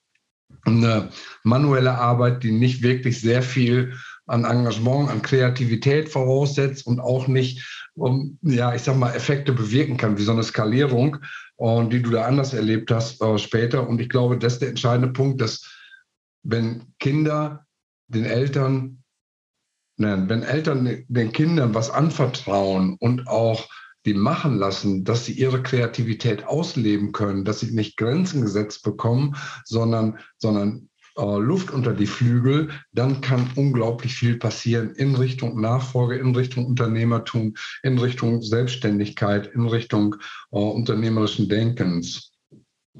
eine 0.63 1.09
manuelle 1.43 1.95
Arbeit, 1.97 2.43
die 2.43 2.51
nicht 2.51 2.81
wirklich 2.81 3.21
sehr 3.21 3.43
viel 3.43 3.93
an 4.27 4.44
Engagement, 4.44 5.10
an 5.10 5.22
Kreativität 5.22 6.10
voraussetzt 6.10 6.88
und 6.88 7.00
auch 7.00 7.27
nicht, 7.27 7.89
um, 7.96 8.38
ja, 8.41 8.74
ich 8.74 8.82
sag 8.82 8.98
mal, 8.98 9.13
Effekte 9.13 9.53
bewirken 9.53 9.98
kann, 9.98 10.17
wie 10.17 10.24
so 10.24 10.32
eine 10.32 10.44
Skalierung, 10.44 11.17
und 11.58 11.94
die 11.94 12.01
du 12.01 12.10
da 12.10 12.25
anders 12.25 12.53
erlebt 12.53 12.91
hast 12.91 13.22
äh, 13.22 13.38
später. 13.38 13.88
Und 13.88 14.01
ich 14.01 14.10
glaube, 14.10 14.38
das 14.38 14.53
ist 14.53 14.62
der 14.62 14.70
entscheidende 14.70 15.13
Punkt, 15.13 15.41
dass 15.41 15.72
wenn 16.44 16.94
Kinder 17.00 17.65
den 18.08 18.25
Eltern 18.25 19.03
wenn 19.98 20.44
Eltern 20.44 21.05
den 21.08 21.32
Kindern 21.32 21.74
was 21.74 21.89
anvertrauen 21.89 22.98
und 23.00 23.27
auch 23.27 23.70
die 24.05 24.13
machen 24.13 24.58
lassen, 24.58 25.03
dass 25.03 25.25
sie 25.25 25.34
ihre 25.34 25.63
Kreativität 25.63 26.46
ausleben 26.46 27.12
können, 27.12 27.44
dass 27.44 27.62
sie 27.62 27.74
nicht 27.74 27.98
Grenzen 27.98 28.41
gesetzt 28.41 28.84
bekommen, 28.84 29.36
sondern, 29.63 30.20
sondern 30.38 30.89
äh, 31.17 31.38
Luft 31.39 31.72
unter 31.72 31.93
die 31.93 32.07
Flügel, 32.07 32.69
dann 32.91 33.22
kann 33.22 33.50
unglaublich 33.55 34.15
viel 34.15 34.38
passieren 34.38 34.91
in 34.91 35.15
Richtung 35.15 35.60
Nachfolge, 35.62 36.17
in 36.17 36.36
Richtung 36.36 36.65
Unternehmertum, 36.65 37.55
in 37.84 37.98
Richtung 37.98 38.41
Selbstständigkeit, 38.41 39.48
in 39.48 39.67
Richtung 39.67 40.15
äh, 40.51 40.57
unternehmerischen 40.57 41.50
Denkens. 41.50 42.31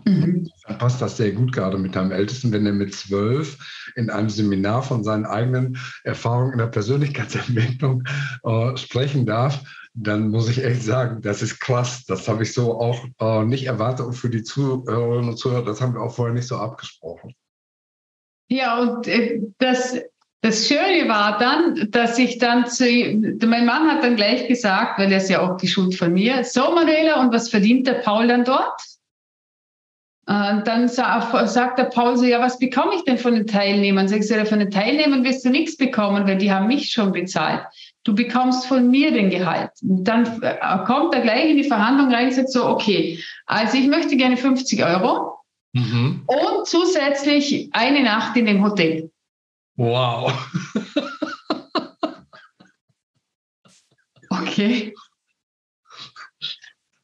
Mhm. 0.04 0.50
Dann 0.68 0.78
passt 0.78 1.02
das 1.02 1.18
sehr 1.18 1.32
gut 1.32 1.54
gerade 1.54 1.78
mit 1.78 1.96
deinem 1.96 2.12
Ältesten, 2.12 2.52
wenn 2.52 2.66
er 2.66 2.74
mit 2.74 2.94
zwölf 2.94 3.58
in 3.96 4.10
einem 4.10 4.30
Seminar 4.30 4.84
von 4.84 5.04
seinen 5.04 5.26
eigenen 5.26 5.78
Erfahrungen 6.04 6.54
in 6.54 6.58
der 6.58 6.68
Persönlichkeitsentwicklung 6.68 8.04
äh, 8.44 8.76
sprechen 8.78 9.26
darf. 9.26 9.64
Dann 9.94 10.30
muss 10.30 10.50
ich 10.50 10.64
echt 10.64 10.84
sagen, 10.84 11.22
das 11.22 11.42
ist 11.42 11.60
krass. 11.60 12.04
Das 12.06 12.28
habe 12.28 12.44
ich 12.44 12.54
so 12.54 12.80
auch 12.80 13.06
äh, 13.20 13.46
nicht 13.46 13.66
erwartet. 13.66 14.06
Und 14.06 14.14
für 14.14 14.30
die 14.30 14.44
Zuhörerinnen 14.44 15.30
und 15.30 15.38
Zuhörer, 15.38 15.64
das 15.64 15.80
haben 15.80 15.94
wir 15.94 16.02
auch 16.02 16.14
vorher 16.14 16.34
nicht 16.34 16.48
so 16.48 16.58
abgesprochen. 16.58 17.34
Ja, 18.48 18.80
und 18.80 19.08
äh, 19.08 19.42
das, 19.58 20.00
das 20.42 20.68
Schöne 20.68 21.08
war 21.10 21.40
dann, 21.40 21.90
dass 21.90 22.20
ich 22.20 22.38
dann 22.38 22.68
zu, 22.68 22.86
mein 22.86 23.66
Mann 23.66 23.90
hat 23.90 24.04
dann 24.04 24.16
gleich 24.16 24.48
gesagt, 24.48 25.00
weil 25.00 25.12
er 25.12 25.18
ist 25.18 25.30
ja 25.30 25.42
auch 25.42 25.58
die 25.58 25.68
Schuld 25.68 25.96
von 25.96 26.14
mir, 26.14 26.44
so 26.44 26.72
Manuela, 26.74 27.20
und 27.22 27.34
was 27.34 27.50
verdient 27.50 27.88
der 27.88 27.96
Paul 27.96 28.28
dann 28.28 28.44
dort? 28.44 28.80
Und 30.28 30.64
dann 30.66 30.88
sagt 30.88 31.78
der 31.78 31.84
Paul 31.84 32.18
so, 32.18 32.26
ja, 32.26 32.40
was 32.40 32.58
bekomme 32.58 32.96
ich 32.96 33.04
denn 33.04 33.20
von 33.20 33.36
den 33.36 33.46
Teilnehmern? 33.46 34.08
Sag 34.08 34.20
ich 34.20 34.28
so, 34.28 34.34
von 34.46 34.58
den 34.58 34.72
Teilnehmern 34.72 35.24
wirst 35.24 35.46
du 35.46 35.50
nichts 35.50 35.78
bekommen, 35.78 36.28
weil 36.28 36.38
die 36.38 36.52
haben 36.52 36.66
mich 36.66 36.92
schon 36.92 37.12
bezahlt. 37.12 37.62
Du 38.04 38.16
bekommst 38.16 38.66
von 38.66 38.90
mir 38.90 39.12
den 39.12 39.30
Gehalt. 39.30 39.70
Und 39.84 40.04
dann 40.04 40.42
äh, 40.42 40.58
kommt 40.88 41.14
er 41.14 41.22
gleich 41.22 41.52
in 41.52 41.58
die 41.58 41.64
Verhandlung 41.64 42.12
rein 42.12 42.28
und 42.28 42.34
sagt 42.34 42.52
so, 42.52 42.66
okay, 42.66 43.20
also 43.46 43.78
ich 43.78 43.88
möchte 43.88 44.18
gerne 44.18 44.36
50 44.36 44.84
Euro 44.84 45.35
mhm. 45.76 46.24
und 46.26 46.68
zusätzlich 46.68 47.70
eine 47.72 48.04
Nacht 48.04 48.36
in 48.38 48.46
dem 48.46 48.64
Hotel. 48.64 49.12
Wow. 49.76 50.32
okay. 54.30 54.94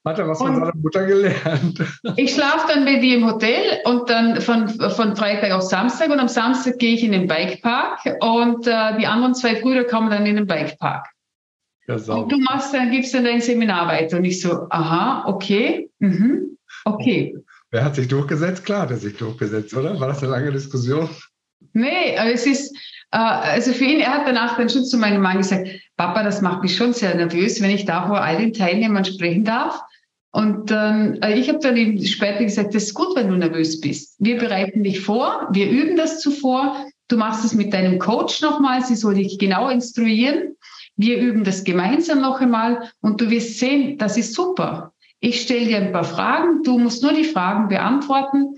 Hat 0.04 0.18
er 0.18 0.28
was 0.28 0.40
von 0.40 0.56
seiner 0.56 0.74
Mutter 0.76 1.06
gelernt? 1.06 1.80
Ich 2.16 2.34
schlafe 2.34 2.74
dann 2.74 2.86
bei 2.86 2.96
dir 2.96 3.18
im 3.18 3.30
Hotel 3.30 3.82
und 3.86 4.10
dann 4.10 4.42
von, 4.42 4.68
von 4.68 5.16
Freitag 5.16 5.52
auf 5.52 5.62
Samstag 5.62 6.10
und 6.10 6.20
am 6.20 6.28
Samstag 6.28 6.80
gehe 6.80 6.96
ich 6.96 7.04
in 7.04 7.12
den 7.12 7.28
Bikepark 7.28 8.18
und 8.20 8.66
äh, 8.66 8.98
die 8.98 9.06
anderen 9.06 9.36
zwei 9.36 9.62
Brüder 9.62 9.84
kommen 9.84 10.10
dann 10.10 10.26
in 10.26 10.38
den 10.38 10.48
Bikepark. 10.48 11.08
Ja, 11.88 11.96
und 12.16 12.32
du 12.32 12.40
machst 12.40 12.74
dann, 12.74 12.90
gibst 12.90 13.14
dann 13.14 13.26
dein 13.26 13.42
Seminar 13.42 13.88
weiter 13.88 14.18
und 14.18 14.24
ich 14.24 14.42
so, 14.42 14.66
aha, 14.70 15.26
okay, 15.28 15.92
mhm, 16.00 16.58
okay. 16.86 17.36
Wer 17.72 17.86
hat 17.86 17.96
sich 17.96 18.10
durchgesetzt? 18.10 18.66
Klar 18.66 18.82
hat 18.82 18.92
er 18.92 18.98
sich 18.98 19.16
durchgesetzt, 19.16 19.74
oder? 19.74 19.98
War 20.00 20.10
das 20.10 20.22
eine 20.22 20.32
lange 20.32 20.52
Diskussion? 20.52 21.10
Nee, 21.74 22.18
aber 22.18 22.32
es 22.32 22.46
ist, 22.46 22.76
äh, 23.12 23.18
also 23.18 23.72
für 23.72 23.86
ihn, 23.86 24.02
er 24.02 24.14
hat 24.14 24.28
danach 24.28 24.58
dann 24.58 24.70
schon 24.70 24.84
zu 24.84 24.98
meinem 24.98 25.22
Mann 25.22 25.38
gesagt, 25.38 25.70
Papa, 25.96 26.24
das 26.24 26.42
macht 26.42 26.64
mich 26.64 26.76
schon 26.76 26.92
sehr 26.92 27.16
nervös, 27.16 27.62
wenn 27.62 27.72
ich 27.72 27.86
da 27.86 28.08
vor 28.08 28.22
all 28.22 28.38
den 28.38 28.54
Teilnehmern 28.54 29.06
sprechen 29.06 29.46
darf. 29.46 29.80
Und 30.32 30.72
ähm, 30.72 31.20
ich 31.36 31.50
habe 31.50 31.60
dann 31.60 31.78
eben 31.78 32.06
später 32.06 32.44
gesagt, 32.44 32.74
das 32.76 32.84
ist 32.84 32.94
gut, 32.94 33.16
wenn 33.16 33.30
du 33.30 33.36
nervös 33.36 33.80
bist. 33.80 34.16
Wir 34.20 34.38
bereiten 34.38 34.84
dich 34.84 35.02
vor, 35.02 35.48
wir 35.52 35.70
üben 35.70 35.96
das 35.96 36.20
zuvor. 36.20 36.86
Du 37.08 37.18
machst 37.18 37.44
es 37.44 37.54
mit 37.54 37.74
deinem 37.74 38.00
Coach 38.00 38.42
nochmal, 38.42 38.84
sie 38.84 38.96
soll 38.96 39.16
dich 39.16 39.40
genau 39.40 39.70
instruieren. 39.70 40.56
Wir 40.96 41.18
üben 41.18 41.44
das 41.44 41.64
gemeinsam 41.64 42.22
noch 42.22 42.40
einmal 42.40 42.92
und 43.02 43.20
du 43.20 43.30
wirst 43.30 43.60
sehen, 43.60 43.98
das 43.98 44.18
ist 44.18 44.34
super. 44.34 44.94
Ich 45.22 45.42
stelle 45.42 45.68
dir 45.68 45.78
ein 45.78 45.92
paar 45.92 46.04
Fragen, 46.04 46.64
du 46.64 46.78
musst 46.78 47.04
nur 47.04 47.14
die 47.14 47.24
Fragen 47.24 47.70
beantworten. 47.70 48.56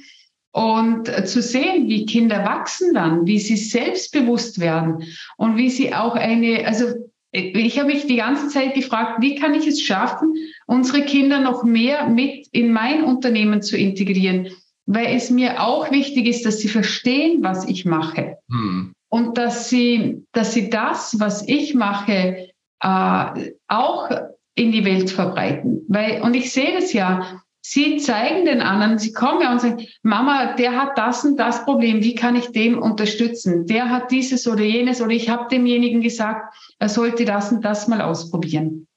Und 0.51 1.09
äh, 1.09 1.25
zu 1.25 1.41
sehen, 1.41 1.89
wie 1.89 2.05
Kinder 2.05 2.45
wachsen 2.45 2.93
dann, 2.93 3.25
wie 3.25 3.39
sie 3.39 3.57
selbstbewusst 3.57 4.59
werden 4.59 5.03
und 5.35 5.57
wie 5.57 5.69
sie 5.69 5.93
auch 5.95 6.15
eine, 6.15 6.67
also 6.67 6.85
ich 7.31 7.79
habe 7.79 7.91
mich 7.91 8.05
die 8.05 8.17
ganze 8.17 8.49
Zeit 8.49 8.75
gefragt, 8.75 9.19
wie 9.19 9.33
kann 9.33 9.55
ich 9.55 9.65
es 9.65 9.81
schaffen, 9.81 10.35
unsere 10.67 11.01
Kinder 11.01 11.39
noch 11.39 11.63
mehr 11.63 12.07
mit 12.07 12.47
in 12.51 12.71
mein 12.71 13.03
Unternehmen 13.03 13.63
zu 13.63 13.75
integrieren, 13.75 14.49
weil 14.85 15.15
es 15.15 15.31
mir 15.31 15.63
auch 15.63 15.89
wichtig 15.89 16.27
ist, 16.27 16.45
dass 16.45 16.59
sie 16.59 16.69
verstehen, 16.69 17.39
was 17.41 17.67
ich 17.67 17.85
mache. 17.85 18.37
Hm. 18.51 18.93
und 19.09 19.37
dass 19.37 19.69
sie, 19.69 20.25
dass 20.31 20.53
sie 20.53 20.69
das, 20.71 21.19
was 21.19 21.47
ich 21.47 21.75
mache, 21.75 22.49
äh, 22.79 23.51
auch 23.67 24.09
in 24.55 24.71
die 24.71 24.85
Welt 24.85 25.09
verbreiten. 25.09 25.83
Weil, 25.87 26.21
und 26.21 26.35
ich 26.35 26.51
sehe 26.51 26.73
das 26.73 26.93
ja, 26.93 27.43
Sie 27.65 27.95
zeigen 27.95 28.43
den 28.43 28.59
anderen, 28.59 28.99
sie 28.99 29.13
kommen 29.13 29.41
ja 29.41 29.53
und 29.53 29.61
sagen, 29.61 29.87
Mama, 30.01 30.53
der 30.55 30.75
hat 30.75 30.97
das 30.97 31.23
und 31.23 31.37
das 31.37 31.63
Problem, 31.63 32.03
wie 32.03 32.13
kann 32.13 32.35
ich 32.35 32.51
dem 32.51 32.77
unterstützen? 32.77 33.65
Der 33.67 33.89
hat 33.89 34.11
dieses 34.11 34.45
oder 34.49 34.63
jenes 34.63 35.01
oder 35.01 35.11
ich 35.11 35.29
habe 35.29 35.47
demjenigen 35.49 36.01
gesagt, 36.01 36.53
er 36.77 36.89
sollte 36.89 37.23
das 37.23 37.53
und 37.53 37.63
das 37.63 37.87
mal 37.87 38.01
ausprobieren. 38.01 38.87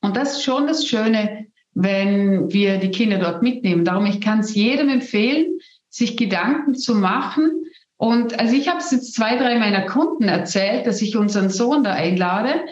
Und 0.00 0.16
das 0.16 0.32
ist 0.32 0.42
schon 0.42 0.66
das 0.66 0.88
Schöne, 0.88 1.46
wenn 1.72 2.52
wir 2.52 2.78
die 2.78 2.90
Kinder 2.90 3.18
dort 3.18 3.42
mitnehmen. 3.42 3.84
Darum, 3.84 4.06
ich 4.06 4.20
kann 4.20 4.40
es 4.40 4.56
jedem 4.56 4.88
empfehlen, 4.88 5.60
sich 5.88 6.16
Gedanken 6.16 6.74
zu 6.74 6.96
machen. 6.96 7.64
Und 7.96 8.40
also 8.40 8.56
ich 8.56 8.68
habe 8.68 8.78
es 8.78 8.90
jetzt 8.90 9.14
zwei, 9.14 9.36
drei 9.36 9.56
meiner 9.56 9.86
Kunden 9.86 10.24
erzählt, 10.24 10.88
dass 10.88 11.00
ich 11.00 11.16
unseren 11.16 11.48
Sohn 11.48 11.84
da 11.84 11.92
einlade. 11.92 12.64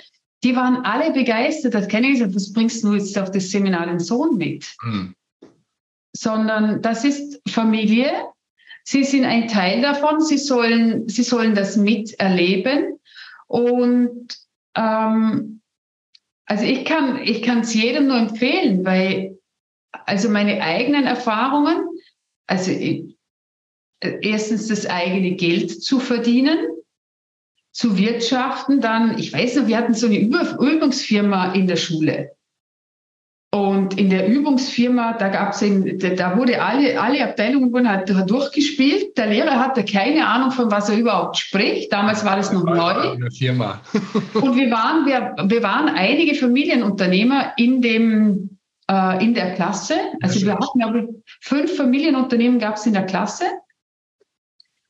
Die 0.43 0.57
waren 0.57 0.85
alle 0.85 1.13
begeistert. 1.13 1.75
Das 1.75 1.89
kenne 1.89 2.09
ich 2.09 2.15
gesagt, 2.15 2.35
das 2.35 2.53
bringst 2.53 2.83
du 2.83 2.95
jetzt 2.95 3.17
auf 3.19 3.31
das 3.31 3.51
Seminar 3.51 3.87
den 3.87 4.01
Sohn 4.01 4.37
mit. 4.37 4.67
Mhm. 4.83 5.15
Sondern 6.15 6.83
das 6.83 7.05
ist 7.05 7.41
Familie. 7.49 8.11
Sie 8.85 9.05
sind 9.05 9.25
ein 9.25 9.49
Teil 9.49 9.81
davon. 9.83 10.21
Sie 10.21 10.39
sollen, 10.39 11.09
sie 11.09 11.23
sollen 11.23 11.55
das 11.55 11.77
miterleben. 11.77 12.99
Und 13.47 14.37
ähm, 14.75 15.61
also 16.47 16.65
ich 16.65 16.85
kann 16.85 17.23
ich 17.23 17.43
kann 17.43 17.61
es 17.61 17.73
jedem 17.73 18.09
nur 18.09 18.17
empfehlen, 18.17 18.85
weil 18.85 19.39
also 19.93 20.29
meine 20.29 20.61
eigenen 20.61 21.05
Erfahrungen, 21.05 21.87
also 22.47 22.73
ich, 22.73 23.17
erstens 24.01 24.69
das 24.69 24.87
eigene 24.87 25.37
Geld 25.37 25.83
zu 25.83 26.01
verdienen, 26.01 26.59
zu 27.73 27.99
wirtschaften, 27.99 28.81
dann, 28.81 29.19
ich 29.19 29.33
weiß 29.33 29.57
noch, 29.57 29.67
wir 29.67 29.79
hatten 29.79 29.95
so 29.95 30.07
eine 30.07 30.19
Übungsfirma 30.19 31.53
in 31.53 31.67
der 31.67 31.77
Schule. 31.77 32.33
Und 33.55 33.99
in 33.99 34.09
der 34.09 34.29
Übungsfirma, 34.29 35.13
da 35.13 35.29
gab 35.29 35.53
es, 35.53 35.61
da 35.61 36.39
wurde 36.39 36.63
alle, 36.63 36.99
alle 36.99 37.23
Abteilungen 37.23 37.71
wurden 37.71 37.89
halt 37.89 38.09
durchgespielt. 38.31 39.19
Der 39.19 39.27
Lehrer 39.27 39.59
hatte 39.59 39.85
keine 39.85 40.27
Ahnung, 40.27 40.53
von 40.53 40.71
was 40.71 40.89
er 40.89 40.97
überhaupt 40.97 41.37
spricht. 41.37 41.93
Damals 41.93 42.25
war 42.25 42.37
das 42.37 42.51
noch 42.51 42.65
neu. 42.65 43.19
Und 44.41 44.57
wir 44.57 44.71
waren, 44.71 45.05
wir, 45.05 45.35
wir 45.51 45.63
waren 45.63 45.89
einige 45.89 46.35
Familienunternehmer 46.35 47.53
in 47.59 47.83
dem, 47.83 48.59
äh, 48.91 49.23
in 49.23 49.35
der 49.35 49.55
Klasse. 49.55 49.97
Also 50.23 50.47
wir 50.47 50.55
hatten, 50.55 50.79
glaube 50.79 51.09
fünf 51.41 51.77
Familienunternehmen 51.77 52.59
gab 52.59 52.77
es 52.77 52.87
in 52.87 52.95
der 52.95 53.05
Klasse. 53.05 53.45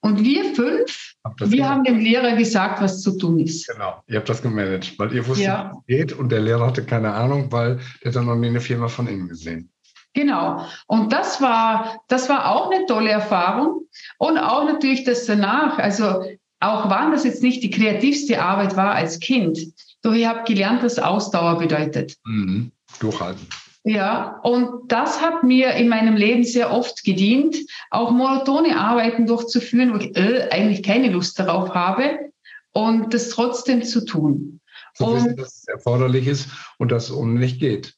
Und 0.05 0.23
wir 0.23 0.55
fünf, 0.57 1.15
wir 1.39 1.49
gemacht. 1.49 1.71
haben 1.71 1.85
dem 1.85 2.01
Lehrer 2.01 2.35
gesagt, 2.35 2.83
was 2.83 3.01
zu 3.03 3.17
tun 3.17 3.39
ist. 3.39 3.69
Genau, 3.69 4.03
ihr 4.09 4.19
habt 4.19 4.29
das 4.29 4.43
gemanagt, 4.43 4.99
weil 4.99 5.13
ihr 5.15 5.27
wusstet, 5.27 5.47
ja. 5.47 5.73
es 5.73 5.87
geht 5.87 6.13
und 6.13 6.31
der 6.31 6.41
Lehrer 6.41 6.67
hatte 6.67 6.85
keine 6.85 7.15
Ahnung, 7.15 7.51
weil 7.53 7.79
der 8.03 8.11
hat 8.11 8.17
dann 8.17 8.27
noch 8.27 8.35
nie 8.35 8.49
eine 8.49 8.61
Firma 8.61 8.89
von 8.89 9.07
innen 9.07 9.29
gesehen. 9.29 9.71
Genau. 10.15 10.67
Und 10.89 11.13
das 11.13 11.41
war, 11.41 12.01
das 12.09 12.29
war 12.29 12.51
auch 12.51 12.71
eine 12.71 12.85
tolle 12.87 13.11
Erfahrung. 13.11 13.87
Und 14.19 14.39
auch 14.39 14.65
natürlich 14.65 15.05
das 15.05 15.25
danach. 15.25 15.79
Also 15.79 16.25
auch 16.61 16.91
wann 16.91 17.13
das 17.13 17.25
jetzt 17.25 17.43
nicht 17.43 17.63
die 17.63 17.71
kreativste 17.71 18.43
Arbeit 18.43 18.77
war 18.77 18.95
als 18.95 19.21
Kind. 19.21 19.59
Doch 20.03 20.13
ich 20.13 20.27
habe 20.27 20.45
gelernt, 20.45 20.83
was 20.83 20.99
Ausdauer 20.99 21.59
bedeutet. 21.59 22.17
Mhm. 22.25 22.73
Durchhalten. 23.01 23.47
Ja, 23.85 24.39
und 24.45 24.93
das 24.93 25.21
hat 25.21 25.43
mir 25.43 25.73
in 25.73 25.89
meinem 25.89 26.15
Leben 26.15 26.45
sehr 26.45 26.71
oft 26.71 27.03
gedient, 27.03 27.57
auch 27.91 28.13
monotone 28.13 28.79
Arbeiten 28.79 29.27
durchzuführen, 29.27 29.93
wo 29.93 29.99
ich 29.99 30.17
äh, 30.17 30.49
eigentlich 30.51 30.85
keine 30.85 31.11
Lust 31.11 31.39
darauf 31.39 31.71
habe 31.75 32.31
und 32.73 33.13
das 33.13 33.31
trotzdem 33.31 33.83
zu 33.83 34.05
tun. 34.05 34.61
Zu 34.95 35.07
und, 35.07 35.15
wissen, 35.17 35.37
dass 35.37 35.57
es 35.57 35.69
erforderlich 35.69 36.29
ist 36.29 36.49
und 36.79 36.93
dass 36.93 37.05
es 37.05 37.13
ohne 37.13 37.41
nicht 37.41 37.59
geht. 37.59 37.95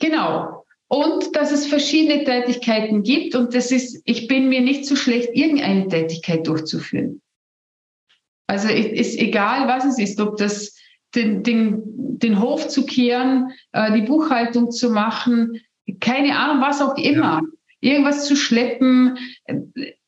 Genau. 0.00 0.64
Und 0.88 1.36
dass 1.36 1.52
es 1.52 1.66
verschiedene 1.66 2.24
Tätigkeiten 2.24 3.02
gibt 3.02 3.34
und 3.34 3.54
das 3.54 3.70
ist, 3.70 4.02
ich 4.04 4.26
bin 4.26 4.48
mir 4.48 4.60
nicht 4.60 4.86
so 4.86 4.96
schlecht, 4.96 5.30
irgendeine 5.32 5.88
Tätigkeit 5.88 6.46
durchzuführen. 6.46 7.22
Also 8.48 8.68
ist 8.68 9.16
egal, 9.16 9.68
was 9.68 9.84
es 9.84 9.98
ist, 9.98 10.20
ob 10.20 10.36
das 10.36 10.74
den, 11.14 11.42
den, 11.42 11.82
den 12.18 12.40
Hof 12.40 12.68
zu 12.68 12.86
kehren, 12.86 13.52
äh, 13.72 13.92
die 13.92 14.02
Buchhaltung 14.02 14.70
zu 14.70 14.90
machen, 14.90 15.60
keine 16.00 16.38
Ahnung, 16.38 16.62
was 16.62 16.80
auch 16.80 16.96
immer. 16.96 17.40
Ja. 17.40 17.42
Irgendwas 17.84 18.26
zu 18.26 18.36
schleppen, 18.36 19.18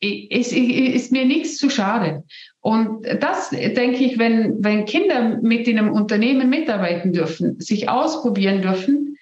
ist, 0.01 0.53
äh, 0.53 0.59
ist 0.59 1.11
mir 1.11 1.25
nichts 1.25 1.57
zu 1.57 1.71
schade. 1.71 2.23
Und 2.61 3.05
das 3.21 3.51
denke 3.51 4.05
ich, 4.05 4.19
wenn, 4.19 4.63
wenn 4.63 4.85
Kinder 4.85 5.41
mit 5.43 5.67
in 5.67 5.79
einem 5.79 5.93
Unternehmen 5.93 6.49
mitarbeiten 6.49 7.13
dürfen, 7.13 7.61
sich 7.61 7.89
ausprobieren 7.89 8.63
dürfen, 8.63 9.17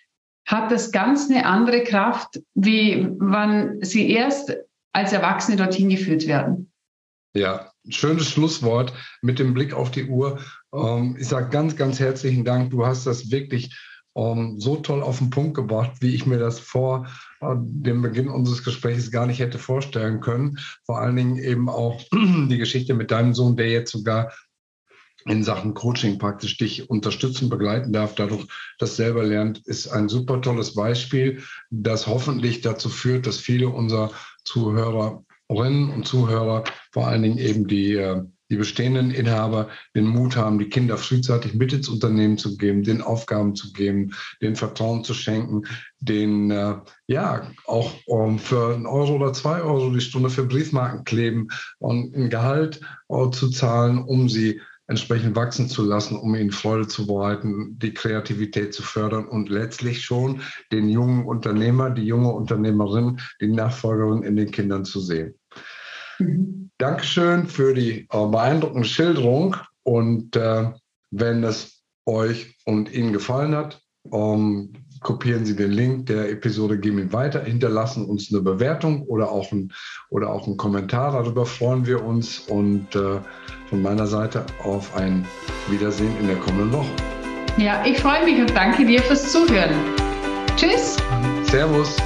hat 0.47 0.71
das 0.71 0.93
ganz 0.93 1.31
eine 1.31 1.47
andere 1.47 1.83
Kraft, 1.83 2.41
wie 2.55 3.09
wann 3.19 3.79
sie 3.81 4.11
erst 4.11 4.55
als 4.93 5.13
Erwachsene 5.13 5.57
dorthin 5.57 5.89
geführt 5.89 6.27
werden. 6.27 6.71
Ja, 7.35 7.72
schönes 7.89 8.29
Schlusswort 8.29 8.93
mit 9.23 9.39
dem 9.39 9.55
Blick 9.55 9.75
auf 9.75 9.91
die 9.91 10.05
Uhr. 10.05 10.41
Ähm, 10.75 11.17
ich 11.19 11.29
sage 11.29 11.51
ganz, 11.51 11.77
ganz 11.77 12.01
herzlichen 12.01 12.45
Dank. 12.45 12.71
Du 12.71 12.87
hast 12.87 13.07
das 13.07 13.31
wirklich 13.31 13.77
ähm, 14.15 14.61
so 14.61 14.77
toll 14.77 15.03
auf 15.03 15.19
den 15.19 15.31
Punkt 15.31 15.55
gebracht, 15.55 15.93
wie 16.01 16.15
ich 16.15 16.27
mir 16.27 16.39
das 16.39 16.61
vor 16.61 17.07
äh, 17.41 17.55
dem 17.57 18.03
Beginn 18.03 18.29
unseres 18.29 18.63
Gesprächs 18.63 19.11
gar 19.11 19.27
nicht 19.27 19.41
hätte 19.41 19.59
vorstellen 19.59 20.21
können. 20.21 20.59
Vor 20.85 20.99
allen 20.99 21.17
Dingen 21.17 21.39
eben 21.39 21.69
auch 21.69 22.03
die 22.13 22.59
Geschichte 22.59 22.95
mit 22.95 23.11
deinem 23.11 23.35
Sohn, 23.35 23.57
der 23.57 23.71
jetzt 23.71 23.93
sogar 23.93 24.33
in 25.25 25.45
Sachen 25.45 25.75
Coaching 25.75 26.19
praktisch 26.19 26.57
dich 26.57 26.91
unterstützen, 26.91 27.49
begleiten 27.49 27.93
darf, 27.93 28.17
dadurch 28.17 28.47
das 28.79 28.97
selber 28.97 29.23
lernt, 29.23 29.59
ist 29.67 29.87
ein 29.87 30.09
super 30.09 30.41
tolles 30.41 30.75
Beispiel, 30.75 31.43
das 31.71 32.09
hoffentlich 32.09 32.61
dazu 32.61 32.89
führt, 32.89 33.27
dass 33.27 33.39
viele 33.39 33.69
unserer 33.69 34.11
Zuhörerinnen 35.53 35.91
und 35.91 36.07
Zuhörer, 36.07 36.65
vor 36.93 37.07
allen 37.07 37.23
Dingen 37.23 37.39
eben 37.39 37.67
die 37.67 37.97
äh, 37.97 38.23
die 38.53 38.59
bestehenden 38.59 39.11
Inhaber 39.11 39.71
den 39.97 40.07
Mut 40.07 40.37
haben, 40.37 40.59
die 40.59 40.69
Kinder 40.69 40.99
frühzeitig 40.99 41.55
mit 41.55 41.73
ins 41.73 41.89
Unternehmen 41.89 42.37
zu 42.37 42.59
geben, 42.59 42.83
den 42.83 43.01
Aufgaben 43.01 43.55
zu 43.55 43.73
geben, 43.73 44.13
den 44.43 44.57
Vertrauen 44.57 45.05
zu 45.05 45.15
schenken, 45.15 45.63
den 46.01 46.51
äh, 46.51 46.75
ja 47.07 47.51
auch 47.65 47.95
um, 48.05 48.39
für 48.39 48.75
einen 48.75 48.85
Euro 48.85 49.15
oder 49.15 49.33
zwei 49.33 49.63
Euro 49.63 49.91
die 49.91 50.03
Stunde 50.03 50.29
für 50.29 50.45
Briefmarken 50.45 51.05
kleben 51.05 51.49
und 51.79 52.15
ein 52.15 52.29
Gehalt 52.29 52.83
uh, 53.09 53.31
zu 53.31 53.49
zahlen, 53.49 54.03
um 54.03 54.29
sie 54.29 54.61
entsprechend 54.87 55.35
wachsen 55.35 55.71
zu 55.71 55.83
lassen, 55.83 56.19
um 56.19 56.35
ihnen 56.35 56.51
Freude 56.51 56.87
zu 56.87 57.07
bereiten, 57.07 57.79
die 57.79 57.95
Kreativität 57.95 58.75
zu 58.75 58.83
fördern 58.83 59.27
und 59.27 59.49
letztlich 59.49 60.05
schon 60.05 60.43
den 60.71 60.91
jungen 60.91 61.25
Unternehmer, 61.25 61.89
die 61.89 62.05
junge 62.05 62.33
Unternehmerin, 62.33 63.19
die 63.41 63.49
Nachfolgerin 63.49 64.23
in 64.25 64.37
den 64.37 64.51
Kindern 64.51 64.85
zu 64.85 65.01
sehen. 65.01 65.35
Mhm. 66.19 66.71
Dankeschön 66.79 67.47
für 67.47 67.75
die 67.75 68.09
äh, 68.11 68.27
beeindruckende 68.27 68.89
Schilderung 68.89 69.57
und 69.85 70.37
äh, 70.37 70.71
wenn 71.11 71.45
es 71.45 71.83
euch 72.07 72.57
und 72.65 72.93
Ihnen 72.93 73.13
gefallen 73.13 73.55
hat, 73.55 73.81
ähm, 74.11 74.73
kopieren 75.01 75.45
Sie 75.45 75.55
den 75.55 75.73
Link 75.73 76.07
der 76.07 76.31
Episode, 76.31 76.79
geben 76.79 76.99
ihn 76.99 77.13
weiter, 77.13 77.43
hinterlassen 77.43 78.07
uns 78.07 78.33
eine 78.33 78.43
Bewertung 78.43 79.03
oder 79.03 79.31
auch 79.31 79.53
ein, 79.53 79.73
oder 80.11 80.31
auch 80.31 80.47
einen 80.47 80.57
Kommentar. 80.57 81.13
Darüber 81.13 81.47
freuen 81.47 81.87
wir 81.87 82.05
uns 82.05 82.41
und 82.41 82.95
äh, 82.95 83.21
von 83.69 83.83
meiner 83.83 84.07
Seite 84.07 84.45
auf 84.65 84.95
ein 84.97 85.27
Wiedersehen 85.69 86.17
in 86.21 86.27
der 86.27 86.37
kommenden 86.37 86.73
Woche. 86.73 86.91
Ja, 87.59 87.85
ich 87.85 87.99
freue 87.99 88.25
mich 88.25 88.41
und 88.41 88.55
danke 88.57 88.85
dir 88.87 89.03
fürs 89.03 89.31
Zuhören. 89.31 89.75
Tschüss. 90.57 90.97
Servus. 91.45 91.97